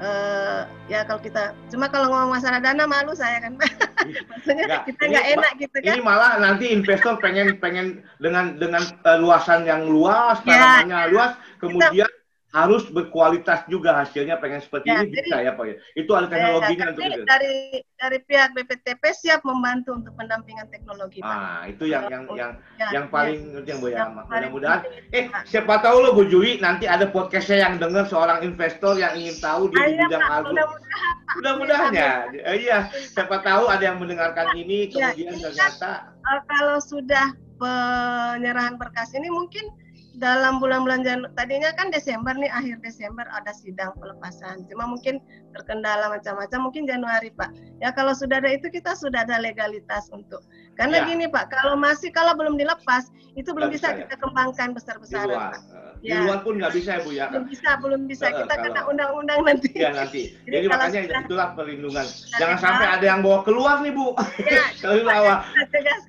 uh, 0.00 0.64
ya 0.88 1.04
kalau 1.04 1.20
kita 1.20 1.52
cuma 1.68 1.86
kalau 1.92 2.08
ngomong 2.10 2.38
masalah 2.38 2.58
dana 2.58 2.84
malu 2.88 3.12
saya 3.12 3.42
kan 3.42 3.54
maksudnya 4.30 4.66
nggak, 4.66 4.82
kita 4.90 5.02
nggak 5.08 5.26
enak 5.38 5.52
gitu 5.60 5.76
kan. 5.78 5.94
ini 5.94 6.00
malah 6.02 6.32
nanti 6.42 6.64
investor 6.74 7.18
pengen 7.22 7.58
pengen 7.62 8.02
dengan 8.18 8.56
dengan 8.58 8.82
uh, 9.06 9.18
luasan 9.18 9.68
yang 9.68 9.86
luas 9.86 10.40
ya, 10.42 10.82
tanamannya 10.82 10.98
ya. 10.98 11.10
luas 11.12 11.32
kemudian 11.62 12.08
kita, 12.08 12.21
harus 12.52 12.84
berkualitas 12.92 13.64
juga 13.64 13.96
hasilnya 13.96 14.36
pengen 14.36 14.60
seperti 14.60 14.92
ya, 14.92 15.00
ini 15.00 15.08
jadi, 15.08 15.24
bisa 15.24 15.36
ya 15.40 15.52
Pak 15.56 15.64
ya. 15.64 15.74
Itu 15.96 16.12
ada 16.12 16.28
ya, 16.28 16.32
teknologinya 16.36 16.84
ya, 16.84 16.90
untuk 16.92 17.02
itu. 17.08 17.22
Dari 17.24 17.56
dari 17.96 18.18
pihak 18.28 18.48
BPTP 18.52 19.02
siap 19.16 19.40
membantu 19.48 19.96
untuk 19.96 20.12
pendampingan 20.20 20.68
teknologi 20.68 21.24
Pak. 21.24 21.32
Ah, 21.32 21.64
itu 21.64 21.88
yang 21.88 22.12
yang 22.12 22.28
yang 22.36 22.52
ya, 22.76 22.88
yang 22.92 23.06
paling 23.08 23.40
ya. 23.56 23.72
yang 23.72 23.78
Bu 23.80 23.88
ya. 23.88 24.04
Mudah-mudahan 24.28 24.80
eh 25.16 25.32
siapa 25.48 25.80
tahu 25.80 25.96
lo 26.04 26.10
Bu 26.12 26.28
Juli 26.28 26.60
nanti 26.60 26.84
ada 26.84 27.08
podcastnya 27.08 27.64
yang 27.64 27.74
dengar 27.80 28.04
seorang 28.04 28.44
investor 28.44 29.00
yang 29.00 29.16
ingin 29.16 29.40
tahu 29.40 29.72
di 29.72 29.76
Ayo, 29.80 30.04
bidang 30.04 30.24
agro. 30.28 30.52
Mudah-mudahan. 30.52 31.14
Mudah-mudahan 31.32 31.90
ya. 31.96 32.12
Eh, 32.36 32.56
iya, 32.68 32.78
siapa 32.92 33.40
tahu 33.40 33.72
ada 33.72 33.80
yang 33.80 33.96
mendengarkan 33.96 34.52
ini 34.60 34.92
ya, 34.92 35.16
kemudian 35.16 35.40
ya, 35.40 35.48
ternyata 35.48 35.90
uh, 36.20 36.40
kalau 36.44 36.76
sudah 36.84 37.32
penyerahan 37.56 38.76
berkas 38.76 39.16
ini 39.16 39.32
mungkin 39.32 39.72
dalam 40.20 40.60
bulan-bulan 40.60 41.00
Januari 41.04 41.32
tadinya 41.32 41.70
kan 41.72 41.88
Desember 41.88 42.36
nih 42.36 42.52
akhir 42.52 42.84
Desember 42.84 43.24
ada 43.32 43.52
sidang 43.52 43.96
pelepasan. 43.96 44.68
Cuma 44.68 44.84
mungkin 44.84 45.20
terkendala 45.56 46.12
macam-macam 46.12 46.58
mungkin 46.68 46.84
Januari 46.84 47.32
Pak. 47.32 47.50
Ya 47.80 47.92
kalau 47.92 48.12
sudah 48.12 48.40
ada 48.40 48.52
itu 48.52 48.68
kita 48.68 48.92
sudah 48.92 49.24
ada 49.24 49.40
legalitas 49.40 50.12
untuk. 50.12 50.44
Karena 50.76 51.04
ya. 51.04 51.08
gini 51.08 51.26
Pak 51.28 51.52
kalau 51.52 51.76
masih 51.76 52.12
kalau 52.12 52.36
belum 52.36 52.56
dilepas 52.56 53.08
itu 53.32 53.48
belum 53.52 53.72
bisa, 53.72 53.92
bisa 53.92 53.96
ya? 53.96 54.00
kita 54.04 54.14
kembangkan 54.20 54.68
besar-besaran 54.76 55.56
Pak. 55.56 55.62
Di 56.02 56.10
ya. 56.10 56.26
luar 56.26 56.42
pun 56.42 56.58
nggak 56.58 56.72
bisa 56.74 56.90
ya 56.98 57.00
Bu 57.00 57.10
ya? 57.14 57.26
Belum 57.30 57.46
bisa 57.48 57.70
belum 57.78 58.02
bisa. 58.10 58.26
Kita 58.32 58.52
kalau, 58.52 58.64
kena 58.68 58.80
undang-undang 58.90 59.40
nanti. 59.46 59.70
Ya 59.72 59.90
nanti. 59.94 60.34
Jadi, 60.48 60.66
jadi 60.66 60.66
makanya 60.68 61.00
sudah, 61.06 61.22
itulah 61.24 61.48
perlindungan. 61.54 62.06
jangan 62.36 62.58
sampai 62.58 62.86
ada 62.98 63.04
yang 63.06 63.20
bawa 63.22 63.46
keluar 63.46 63.80
nih 63.80 63.92
Bu. 63.94 64.12
Ya, 64.44 64.64
kalau 64.82 65.06
awal 65.08 65.36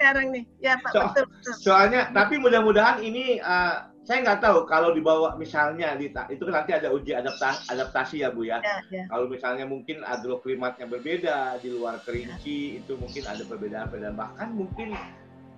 sekarang 0.04 0.28
nih. 0.36 0.44
Ya 0.60 0.74
Pak 0.84 0.92
so, 0.92 1.00
betul, 1.08 1.26
betul. 1.32 1.54
soalnya 1.64 2.02
tapi 2.12 2.36
mudah-mudahan 2.36 3.00
ini 3.00 3.40
uh, 3.40 3.88
saya 4.04 4.20
nggak 4.20 4.44
tahu 4.44 4.68
kalau 4.68 4.92
dibawa 4.92 5.40
misalnya 5.40 5.96
di 5.96 6.12
itu 6.12 6.44
kan 6.44 6.54
nanti 6.60 6.76
ada 6.76 6.92
uji 6.92 7.16
adaptasi, 7.16 7.72
adaptasi 7.72 8.16
ya 8.28 8.36
Bu 8.36 8.44
ya. 8.44 8.60
ya, 8.60 8.84
ya. 8.92 9.04
Kalau 9.08 9.32
misalnya 9.32 9.64
mungkin 9.64 10.04
agroklimatnya 10.04 10.92
berbeda 10.92 11.64
di 11.64 11.72
luar 11.72 12.04
kerinci 12.04 12.76
ya. 12.76 12.84
itu 12.84 13.00
mungkin 13.00 13.24
ada 13.24 13.44
perbedaan-perbedaan 13.48 14.20
bahkan 14.20 14.52
mungkin 14.52 14.92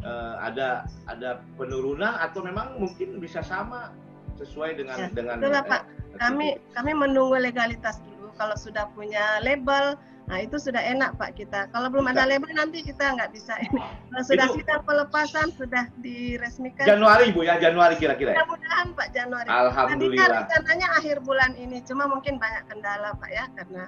uh, 0.06 0.38
ada 0.46 0.86
ada 1.10 1.42
penurunan 1.58 2.14
atau 2.22 2.46
memang 2.46 2.78
mungkin 2.78 3.18
bisa 3.18 3.42
sama 3.42 3.90
sesuai 4.38 4.78
dengan 4.78 4.98
ya, 5.00 5.10
dengan 5.10 5.42
itulah, 5.42 5.66
eh, 5.66 5.70
Pak. 5.70 5.82
Kami 6.22 6.48
kami 6.78 6.92
menunggu 6.94 7.42
legalitas 7.42 7.98
dulu 8.06 8.30
kalau 8.38 8.54
sudah 8.54 8.86
punya 8.94 9.42
label 9.42 9.98
Nah 10.26 10.42
itu 10.42 10.58
sudah 10.58 10.82
enak 10.82 11.22
Pak 11.22 11.38
kita. 11.38 11.70
Kalau 11.70 11.88
belum 11.94 12.10
ada 12.10 12.26
label 12.26 12.50
nanti 12.58 12.82
kita 12.82 13.14
nggak 13.14 13.30
bisa 13.30 13.54
ini. 13.62 13.78
Kalau 14.10 14.24
sudah 14.26 14.48
itu, 14.50 14.56
sidang 14.62 14.82
pelepasan 14.82 15.48
sudah 15.54 15.86
diresmikan. 16.02 16.86
Januari 16.86 17.30
Bu 17.30 17.46
ya 17.46 17.62
Januari 17.62 17.94
kira-kira. 18.02 18.34
Ya? 18.34 18.42
Mudah-mudahan 18.42 18.88
Pak 18.98 19.10
Januari. 19.14 19.48
Alhamdulillah. 19.48 20.26
Tadi 20.26 20.34
kan 20.34 20.38
rencananya 20.42 20.88
akhir 20.98 21.18
bulan 21.22 21.52
ini, 21.62 21.78
cuma 21.86 22.10
mungkin 22.10 22.42
banyak 22.42 22.66
kendala 22.66 23.14
Pak 23.22 23.30
ya 23.30 23.46
karena 23.54 23.84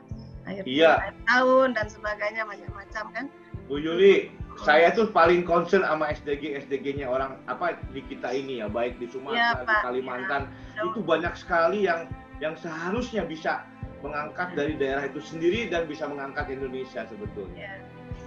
akhir 0.46 0.64
iya. 0.70 0.94
bulan, 0.94 1.02
akhir 1.02 1.16
tahun 1.26 1.68
dan 1.74 1.86
sebagainya 1.90 2.44
macam-macam 2.46 3.06
kan. 3.18 3.26
Bu 3.68 3.76
Yuli, 3.84 4.32
oh. 4.56 4.64
saya 4.64 4.96
tuh 4.96 5.12
paling 5.12 5.44
concern 5.44 5.84
sama 5.84 6.08
SDG 6.14 6.56
SDG-nya 6.64 7.10
orang 7.10 7.36
apa 7.52 7.76
di 7.92 8.00
kita 8.06 8.32
ini 8.32 8.64
ya, 8.64 8.70
baik 8.70 8.96
di 9.02 9.10
Sumatera, 9.10 9.66
ya, 9.66 9.66
di 9.66 9.76
Kalimantan, 9.84 10.48
ya. 10.78 10.88
itu 10.88 11.02
banyak 11.04 11.34
sekali 11.36 11.84
yang 11.90 12.08
yang 12.38 12.54
seharusnya 12.56 13.26
bisa 13.26 13.66
mengangkat 14.06 14.54
dari 14.54 14.74
daerah 14.78 15.10
itu 15.10 15.20
sendiri 15.22 15.68
dan 15.72 15.90
bisa 15.90 16.06
mengangkat 16.06 16.50
Indonesia 16.54 17.06
sebetulnya. 17.10 17.58
Ya. 17.58 17.76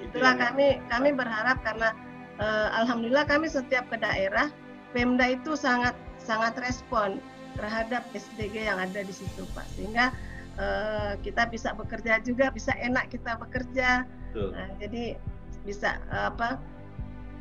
Itulah 0.00 0.34
kami 0.38 0.80
kami 0.90 1.10
berharap 1.14 1.62
karena 1.62 1.94
uh, 2.40 2.68
alhamdulillah 2.82 3.28
kami 3.28 3.46
setiap 3.46 3.86
ke 3.92 3.96
daerah 4.00 4.48
Pemda 4.90 5.30
itu 5.30 5.54
sangat 5.54 5.94
sangat 6.18 6.58
respon 6.58 7.22
terhadap 7.54 8.02
SDG 8.14 8.66
yang 8.66 8.78
ada 8.78 9.00
di 9.02 9.14
situ 9.14 9.46
Pak 9.54 9.66
sehingga 9.74 10.10
uh, 10.58 11.12
kita 11.22 11.46
bisa 11.50 11.74
bekerja 11.74 12.18
juga 12.22 12.50
bisa 12.50 12.74
enak 12.78 13.10
kita 13.10 13.38
bekerja 13.38 14.06
nah, 14.34 14.68
jadi 14.78 15.18
bisa 15.66 15.98
uh, 16.10 16.30
apa 16.32 16.58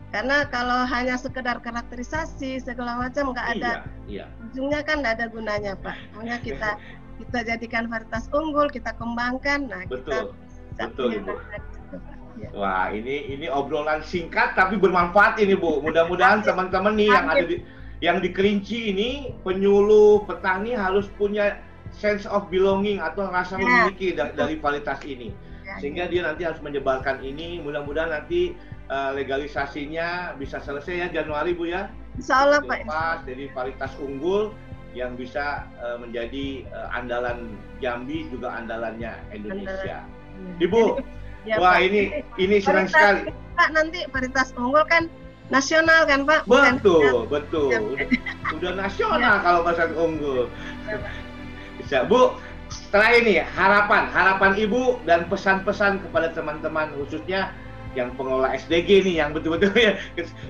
karena 0.10 0.42
kalau 0.50 0.90
hanya 0.90 1.22
sekedar 1.22 1.62
karakterisasi 1.62 2.58
segala 2.66 2.98
macam 2.98 3.30
nggak 3.30 3.48
ada 3.62 3.86
iya, 4.10 4.26
iya. 4.26 4.46
ujungnya 4.50 4.82
kan 4.82 5.06
nggak 5.06 5.22
ada 5.22 5.28
gunanya 5.30 5.74
Pak 5.78 6.18
maunya 6.18 6.42
kita 6.42 6.82
kita 7.20 7.40
jadikan 7.44 7.92
varietas 7.92 8.32
unggul, 8.32 8.72
kita 8.72 8.96
kembangkan. 8.96 9.68
Nah, 9.68 9.84
betul, 9.86 10.32
kita 10.74 10.84
betul 10.88 11.10
ibu. 11.20 11.36
Ya. 12.40 12.50
Wah, 12.56 12.88
ini 12.96 13.36
ini 13.36 13.52
obrolan 13.52 14.00
singkat 14.00 14.56
tapi 14.56 14.80
bermanfaat 14.80 15.44
ini 15.44 15.60
bu. 15.60 15.84
Mudah-mudahan 15.84 16.40
teman-teman 16.40 16.96
nih 16.96 17.12
yang 17.12 17.28
ada 17.28 17.44
di 17.44 17.58
yang 18.00 18.18
di 18.24 18.32
Kerinci 18.32 18.96
ini 18.96 19.36
penyuluh 19.44 20.24
petani 20.24 20.72
harus 20.72 21.12
punya 21.20 21.60
sense 21.92 22.24
of 22.24 22.48
belonging 22.48 23.04
atau 23.04 23.28
rasa 23.28 23.60
ya. 23.60 23.68
memiliki 23.68 24.16
dari, 24.16 24.32
dari 24.40 24.56
varietas 24.56 25.04
ini, 25.04 25.36
ya, 25.68 25.84
sehingga 25.84 26.08
ya. 26.08 26.12
dia 26.16 26.22
nanti 26.32 26.42
harus 26.48 26.64
menyebarkan 26.64 27.20
ini. 27.20 27.60
Mudah-mudahan 27.60 28.16
nanti 28.16 28.56
uh, 28.88 29.12
legalisasinya 29.12 30.40
bisa 30.40 30.64
selesai 30.64 30.96
ya 30.96 31.08
Januari 31.12 31.52
bu 31.52 31.68
ya. 31.68 31.92
Insya 32.16 32.48
Allah 32.48 32.64
Pak. 32.64 33.28
Jadi 33.28 33.52
varietas 33.52 33.92
unggul 34.00 34.56
yang 34.98 35.14
bisa 35.14 35.70
uh, 35.82 35.98
menjadi 36.02 36.66
uh, 36.74 36.90
andalan 36.94 37.54
Jambi 37.78 38.26
juga 38.34 38.54
andalannya 38.54 39.14
Indonesia. 39.34 40.02
Andalan. 40.02 40.62
Ibu, 40.64 40.84
ya, 41.50 41.56
wah 41.62 41.78
Pak. 41.78 41.86
ini 41.86 42.02
ini 42.42 42.56
senang 42.64 42.90
sekali. 42.90 43.30
Pak 43.60 43.70
nanti 43.76 44.08
paritas 44.10 44.56
unggul 44.58 44.82
kan 44.90 45.12
nasional 45.54 46.08
kan 46.10 46.26
Pak? 46.26 46.48
Bukan 46.50 46.82
betul, 46.82 47.28
betul. 47.30 47.70
Ya. 47.70 47.80
Udah, 47.82 48.08
udah 48.58 48.72
nasional 48.78 49.36
ya. 49.40 49.44
kalau 49.46 49.60
pasar 49.66 49.90
unggul. 49.94 50.50
Bisa 51.78 52.06
Bu. 52.08 52.38
Setelah 52.70 53.18
ini 53.18 53.42
harapan 53.42 54.06
harapan 54.14 54.54
Ibu 54.54 55.02
dan 55.10 55.26
pesan-pesan 55.26 56.06
kepada 56.06 56.30
teman-teman 56.38 56.94
khususnya 57.02 57.50
yang 57.98 58.14
pengelola 58.14 58.54
SDG 58.54 59.02
nih 59.10 59.26
yang 59.26 59.34
betul-betul 59.34 59.74
ya 59.90 59.98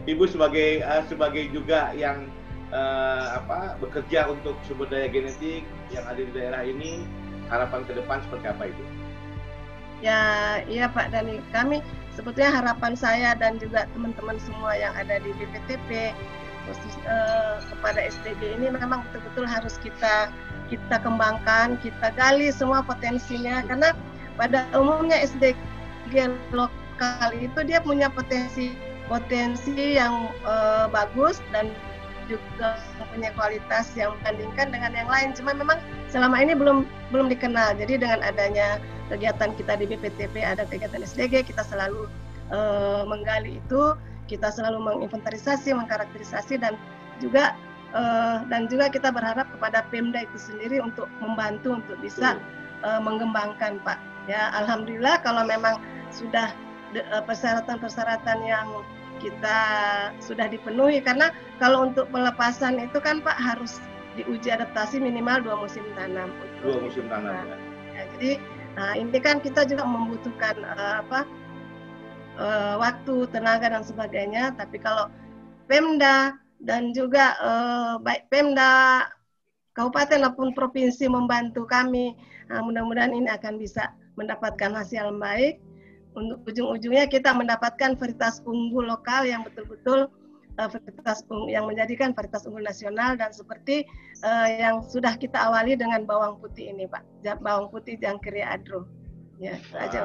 Ibu 0.04 0.28
sebagai 0.28 0.84
uh, 0.84 1.04
sebagai 1.08 1.47
juga 1.56 1.95
yang 1.95 2.28
uh, 2.73 3.41
apa 3.41 3.77
bekerja 3.82 4.29
untuk 4.29 4.58
sumber 4.65 4.89
daya 4.89 5.10
genetik 5.10 5.65
yang 5.93 6.05
ada 6.05 6.21
di 6.21 6.32
daerah 6.34 6.62
ini 6.65 7.05
harapan 7.49 7.82
ke 7.86 7.93
depan 7.97 8.21
seperti 8.25 8.45
apa 8.49 8.63
itu? 8.69 8.84
Ya, 9.99 10.21
iya 10.69 10.88
Pak 10.88 11.12
Dani. 11.12 11.43
Kami 11.51 11.84
sebetulnya 12.15 12.55
harapan 12.55 12.95
saya 12.95 13.36
dan 13.36 13.60
juga 13.60 13.84
teman-teman 13.91 14.39
semua 14.39 14.71
yang 14.77 14.95
ada 14.95 15.19
di 15.19 15.36
BPTP 15.36 16.15
khusus 16.69 16.95
uh, 17.10 17.60
kepada 17.73 17.99
SDG 18.08 18.60
ini 18.62 18.69
memang 18.69 19.01
betul-betul 19.10 19.49
harus 19.49 19.75
kita 19.82 20.29
kita 20.69 21.01
kembangkan, 21.01 21.82
kita 21.82 22.13
gali 22.13 22.53
semua 22.53 22.86
potensinya 22.86 23.65
karena 23.65 23.91
pada 24.38 24.69
umumnya 24.77 25.17
SDG 25.17 25.58
lokal 26.53 27.29
itu 27.36 27.60
dia 27.65 27.82
punya 27.82 28.08
potensi 28.08 28.77
potensi 29.10 29.97
yang 29.97 30.29
uh, 30.45 30.86
bagus 30.93 31.41
dan 31.49 31.73
juga 32.30 32.78
punya 33.10 33.34
kualitas 33.34 33.89
yang 33.98 34.13
membandingkan 34.22 34.70
dengan 34.70 34.92
yang 34.94 35.10
lain. 35.10 35.34
Cuma 35.34 35.52
memang 35.58 35.82
selama 36.13 36.38
ini 36.38 36.54
belum 36.54 36.86
belum 37.10 37.28
dikenal. 37.34 37.76
Jadi 37.82 38.00
dengan 38.00 38.22
adanya 38.22 38.78
kegiatan 39.10 39.58
kita 39.58 39.82
di 39.82 39.89
BPTP 39.89 40.46
ada 40.46 40.63
kegiatan 40.70 41.02
SDG, 41.02 41.50
kita 41.50 41.65
selalu 41.65 42.06
uh, 42.54 43.04
menggali 43.10 43.58
itu, 43.58 43.98
kita 44.30 44.54
selalu 44.54 44.78
menginventarisasi, 44.80 45.74
mengkarakterisasi 45.74 46.62
dan 46.62 46.78
juga 47.18 47.58
uh, 47.98 48.46
dan 48.48 48.70
juga 48.70 48.94
kita 48.94 49.10
berharap 49.10 49.50
kepada 49.58 49.82
Pemda 49.89 50.22
itu 50.22 50.38
sendiri 50.38 50.78
untuk 50.80 51.10
membantu 51.20 51.82
untuk 51.82 51.98
bisa 52.00 52.38
uh, 52.86 53.02
mengembangkan 53.02 53.82
Pak. 53.82 53.98
Ya, 54.30 54.54
alhamdulillah 54.54 55.26
kalau 55.26 55.42
memang 55.42 55.82
sudah 56.13 56.54
persyaratan-persyaratan 57.26 58.38
yang 58.46 58.65
kita 59.19 59.60
sudah 60.23 60.47
dipenuhi 60.47 61.03
karena 61.03 61.36
kalau 61.60 61.91
untuk 61.91 62.08
pelepasan 62.10 62.79
itu 62.79 62.97
kan 63.03 63.19
Pak 63.19 63.38
harus 63.38 63.84
diuji 64.17 64.49
adaptasi 64.51 64.99
minimal 64.99 65.43
dua 65.43 65.55
musim 65.60 65.84
tanam. 65.93 66.32
Dua 66.63 66.79
musim 66.82 67.05
tanam. 67.08 67.36
Ya. 67.36 67.55
ya 67.93 68.03
jadi 68.17 68.32
nah 68.77 68.91
ini 68.95 69.19
kan 69.19 69.43
kita 69.43 69.67
juga 69.67 69.84
membutuhkan 69.84 70.55
uh, 70.63 71.03
apa 71.03 71.19
uh, 72.39 72.75
waktu, 72.79 73.27
tenaga 73.29 73.69
dan 73.69 73.84
sebagainya. 73.84 74.55
Tapi 74.55 74.79
kalau 74.79 75.12
Pemda 75.69 76.39
dan 76.60 76.95
juga 76.95 77.38
uh, 77.39 77.93
baik 78.01 78.32
Pemda 78.32 79.05
kabupaten 79.77 80.25
maupun 80.27 80.51
provinsi 80.55 81.08
membantu 81.08 81.63
kami. 81.63 82.15
Nah, 82.49 82.65
mudah-mudahan 82.65 83.13
ini 83.13 83.29
akan 83.29 83.62
bisa 83.62 83.93
mendapatkan 84.17 84.75
hasil 84.75 85.08
yang 85.08 85.21
baik. 85.21 85.62
Untuk 86.17 86.41
ujung-ujungnya 86.50 87.06
kita 87.06 87.32
mendapatkan 87.38 87.93
varietas 87.95 88.41
unggul 88.43 88.89
lokal 88.89 89.30
yang 89.30 89.45
betul-betul 89.45 90.10
uh, 90.58 90.67
varietas 90.67 91.22
yang 91.48 91.69
menjadikan 91.69 92.12
varietas 92.17 92.50
unggul 92.50 92.65
nasional 92.65 93.13
dan 93.13 93.30
seperti 93.30 93.86
uh, 94.26 94.48
yang 94.50 94.82
sudah 94.82 95.13
kita 95.15 95.38
awali 95.38 95.78
dengan 95.78 96.04
bawang 96.10 96.41
putih 96.41 96.74
ini, 96.74 96.89
Pak. 96.89 97.06
Bawang 97.39 97.69
putih 97.69 97.95
Jangkiri 98.02 98.41
Adro. 98.41 98.89
Ya, 99.39 99.56
wow. 99.72 99.80
aja. 99.80 100.00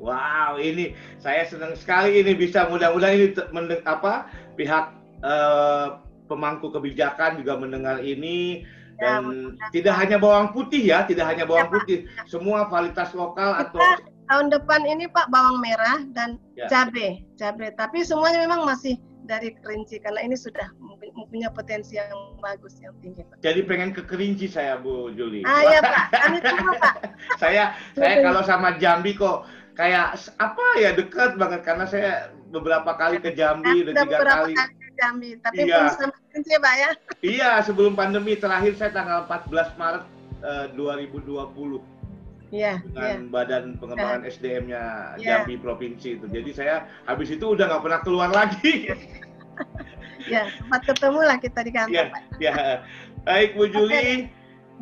Wow, 0.00 0.52
ini 0.56 0.96
saya 1.20 1.44
senang 1.44 1.76
sekali 1.76 2.24
ini 2.24 2.32
bisa 2.32 2.64
mudah-mudahan 2.72 3.36
ini 3.36 3.76
apa 3.84 4.24
pihak 4.56 4.88
uh, 5.20 6.00
pemangku 6.32 6.72
kebijakan 6.72 7.44
juga 7.44 7.60
mendengar 7.60 8.00
ini 8.00 8.64
ya, 8.96 9.20
dan 9.20 9.52
ya, 9.60 9.68
tidak 9.68 9.94
hanya 10.00 10.16
bawang 10.16 10.48
putih 10.56 10.80
ya, 10.80 11.04
tidak 11.04 11.28
hanya 11.28 11.44
bawang 11.44 11.68
ya, 11.68 11.72
putih, 11.76 11.98
semua 12.24 12.64
kualitas 12.72 13.12
lokal 13.12 13.52
Kita, 13.52 13.62
atau 13.68 13.84
tahun 14.28 14.46
depan 14.52 14.80
ini 14.88 15.04
Pak 15.10 15.28
bawang 15.28 15.60
merah 15.60 16.00
dan 16.16 16.40
ya. 16.56 16.68
cabai, 16.68 17.24
cabai. 17.36 17.72
Tapi 17.76 18.04
semuanya 18.04 18.44
memang 18.44 18.64
masih 18.64 18.96
dari 19.24 19.56
kerinci 19.56 20.00
karena 20.04 20.20
ini 20.20 20.36
sudah 20.36 20.68
mempunyai 21.16 21.48
potensi 21.52 21.96
yang 21.96 22.36
bagus 22.40 22.76
yang 22.84 22.92
tinggi 23.00 23.24
Pak. 23.24 23.40
Jadi 23.40 23.60
pengen 23.64 23.90
ke 23.96 24.04
kerinci 24.04 24.46
saya 24.48 24.76
Bu 24.76 25.12
Juli. 25.16 25.40
Ah 25.48 25.64
ya 25.64 25.80
Pak, 25.80 26.04
kami 26.22 26.38
tunggu 26.44 26.72
Pak. 26.76 26.94
saya 27.40 27.72
saya 27.96 28.20
kalau 28.20 28.42
sama 28.44 28.76
Jambi 28.76 29.16
kok 29.16 29.48
kayak 29.74 30.20
apa 30.38 30.66
ya 30.78 30.94
dekat 30.94 31.34
banget 31.40 31.60
karena 31.66 31.84
saya 31.88 32.30
beberapa 32.52 32.94
kali 32.94 33.18
ke 33.18 33.34
Jambi 33.34 33.88
udah 33.88 33.92
tiga 33.96 34.18
kali. 34.22 34.54
kali 34.54 34.76
ke 34.78 34.88
Jambi, 34.94 35.30
tapi 35.42 35.66
iya. 35.66 35.88
belum 35.88 35.94
sama 35.96 36.16
kerinci 36.30 36.52
Pak 36.60 36.74
ya. 36.76 36.90
Iya, 37.24 37.50
sebelum 37.64 37.92
pandemi 37.98 38.38
terakhir 38.38 38.76
saya 38.78 38.92
tanggal 38.94 39.26
14 39.26 39.80
Maret 39.80 40.04
uh, 40.44 40.66
2020 40.76 41.93
yeah, 42.54 42.78
dengan 42.86 43.26
yeah. 43.26 43.32
Badan 43.34 43.64
Pengembangan 43.82 44.22
yeah. 44.22 44.30
SDM-nya 44.30 44.82
yeah. 45.18 45.42
Jambi 45.42 45.58
Provinsi 45.58 46.22
itu. 46.22 46.26
Jadi 46.30 46.50
saya 46.54 46.86
habis 47.10 47.34
itu 47.34 47.42
udah 47.42 47.66
nggak 47.66 47.82
pernah 47.82 48.00
keluar 48.06 48.30
lagi. 48.30 48.94
ya, 50.32 50.46
sempat 50.54 50.86
ketemu 50.86 51.20
lah 51.26 51.36
kita 51.42 51.60
di 51.66 51.72
kantor. 51.74 51.94
Ya, 51.94 52.04
ya. 52.38 52.54
Baik 53.26 53.58
Bu 53.58 53.66
Juli. 53.66 53.98
Okay. 53.98 54.18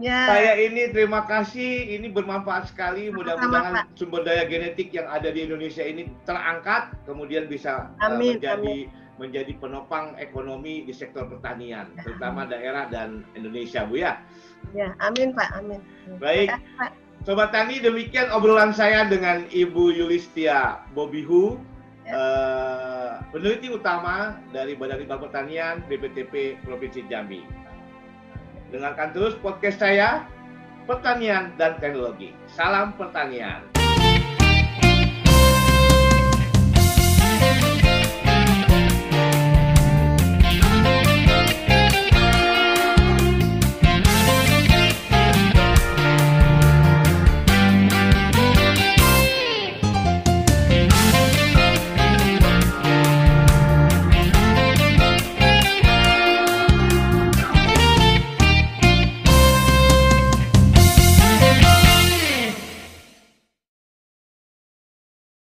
Ya. 0.00 0.24
Saya 0.24 0.52
ini 0.56 0.88
terima 0.88 1.28
kasih, 1.28 2.00
ini 2.00 2.08
bermanfaat 2.08 2.72
sekali. 2.72 3.12
Mudah-mudahan 3.12 3.84
sumber 3.92 4.24
daya 4.24 4.48
genetik 4.48 4.88
yang 4.88 5.04
ada 5.04 5.28
di 5.28 5.44
Indonesia 5.44 5.84
ini 5.84 6.08
terangkat, 6.24 6.96
kemudian 7.04 7.44
bisa 7.44 7.92
uh, 8.00 8.08
amin, 8.08 8.40
menjadi 8.40 8.88
amin. 8.88 9.20
menjadi 9.20 9.52
penopang 9.60 10.16
ekonomi 10.16 10.88
di 10.88 10.96
sektor 10.96 11.28
pertanian, 11.28 11.92
ya. 11.92 12.08
terutama 12.08 12.48
daerah 12.48 12.88
dan 12.88 13.20
Indonesia, 13.36 13.84
Bu 13.84 14.00
ya. 14.00 14.16
Ya, 14.72 14.96
amin 15.04 15.36
Pak, 15.36 15.60
amin. 15.60 15.84
Baik. 16.16 16.56
Pak. 16.80 17.01
Sobat 17.22 17.54
Tani, 17.54 17.78
demikian 17.78 18.34
obrolan 18.34 18.74
saya 18.74 19.06
dengan 19.06 19.46
Ibu 19.46 19.94
Yulistia 19.94 20.82
Bobihu, 20.90 21.54
ya. 22.02 22.18
uh, 22.18 23.10
peneliti 23.30 23.70
utama 23.70 24.42
dari 24.50 24.74
Badan 24.74 25.06
Litbang 25.06 25.22
Pertanian 25.22 25.86
BPTP 25.86 26.58
Provinsi 26.66 27.06
Jambi. 27.06 27.46
Dengarkan 28.74 29.14
terus 29.14 29.38
podcast 29.38 29.78
saya, 29.78 30.26
Pertanian 30.82 31.54
dan 31.54 31.78
Teknologi. 31.78 32.34
Salam 32.50 32.90
pertanian. 32.98 33.70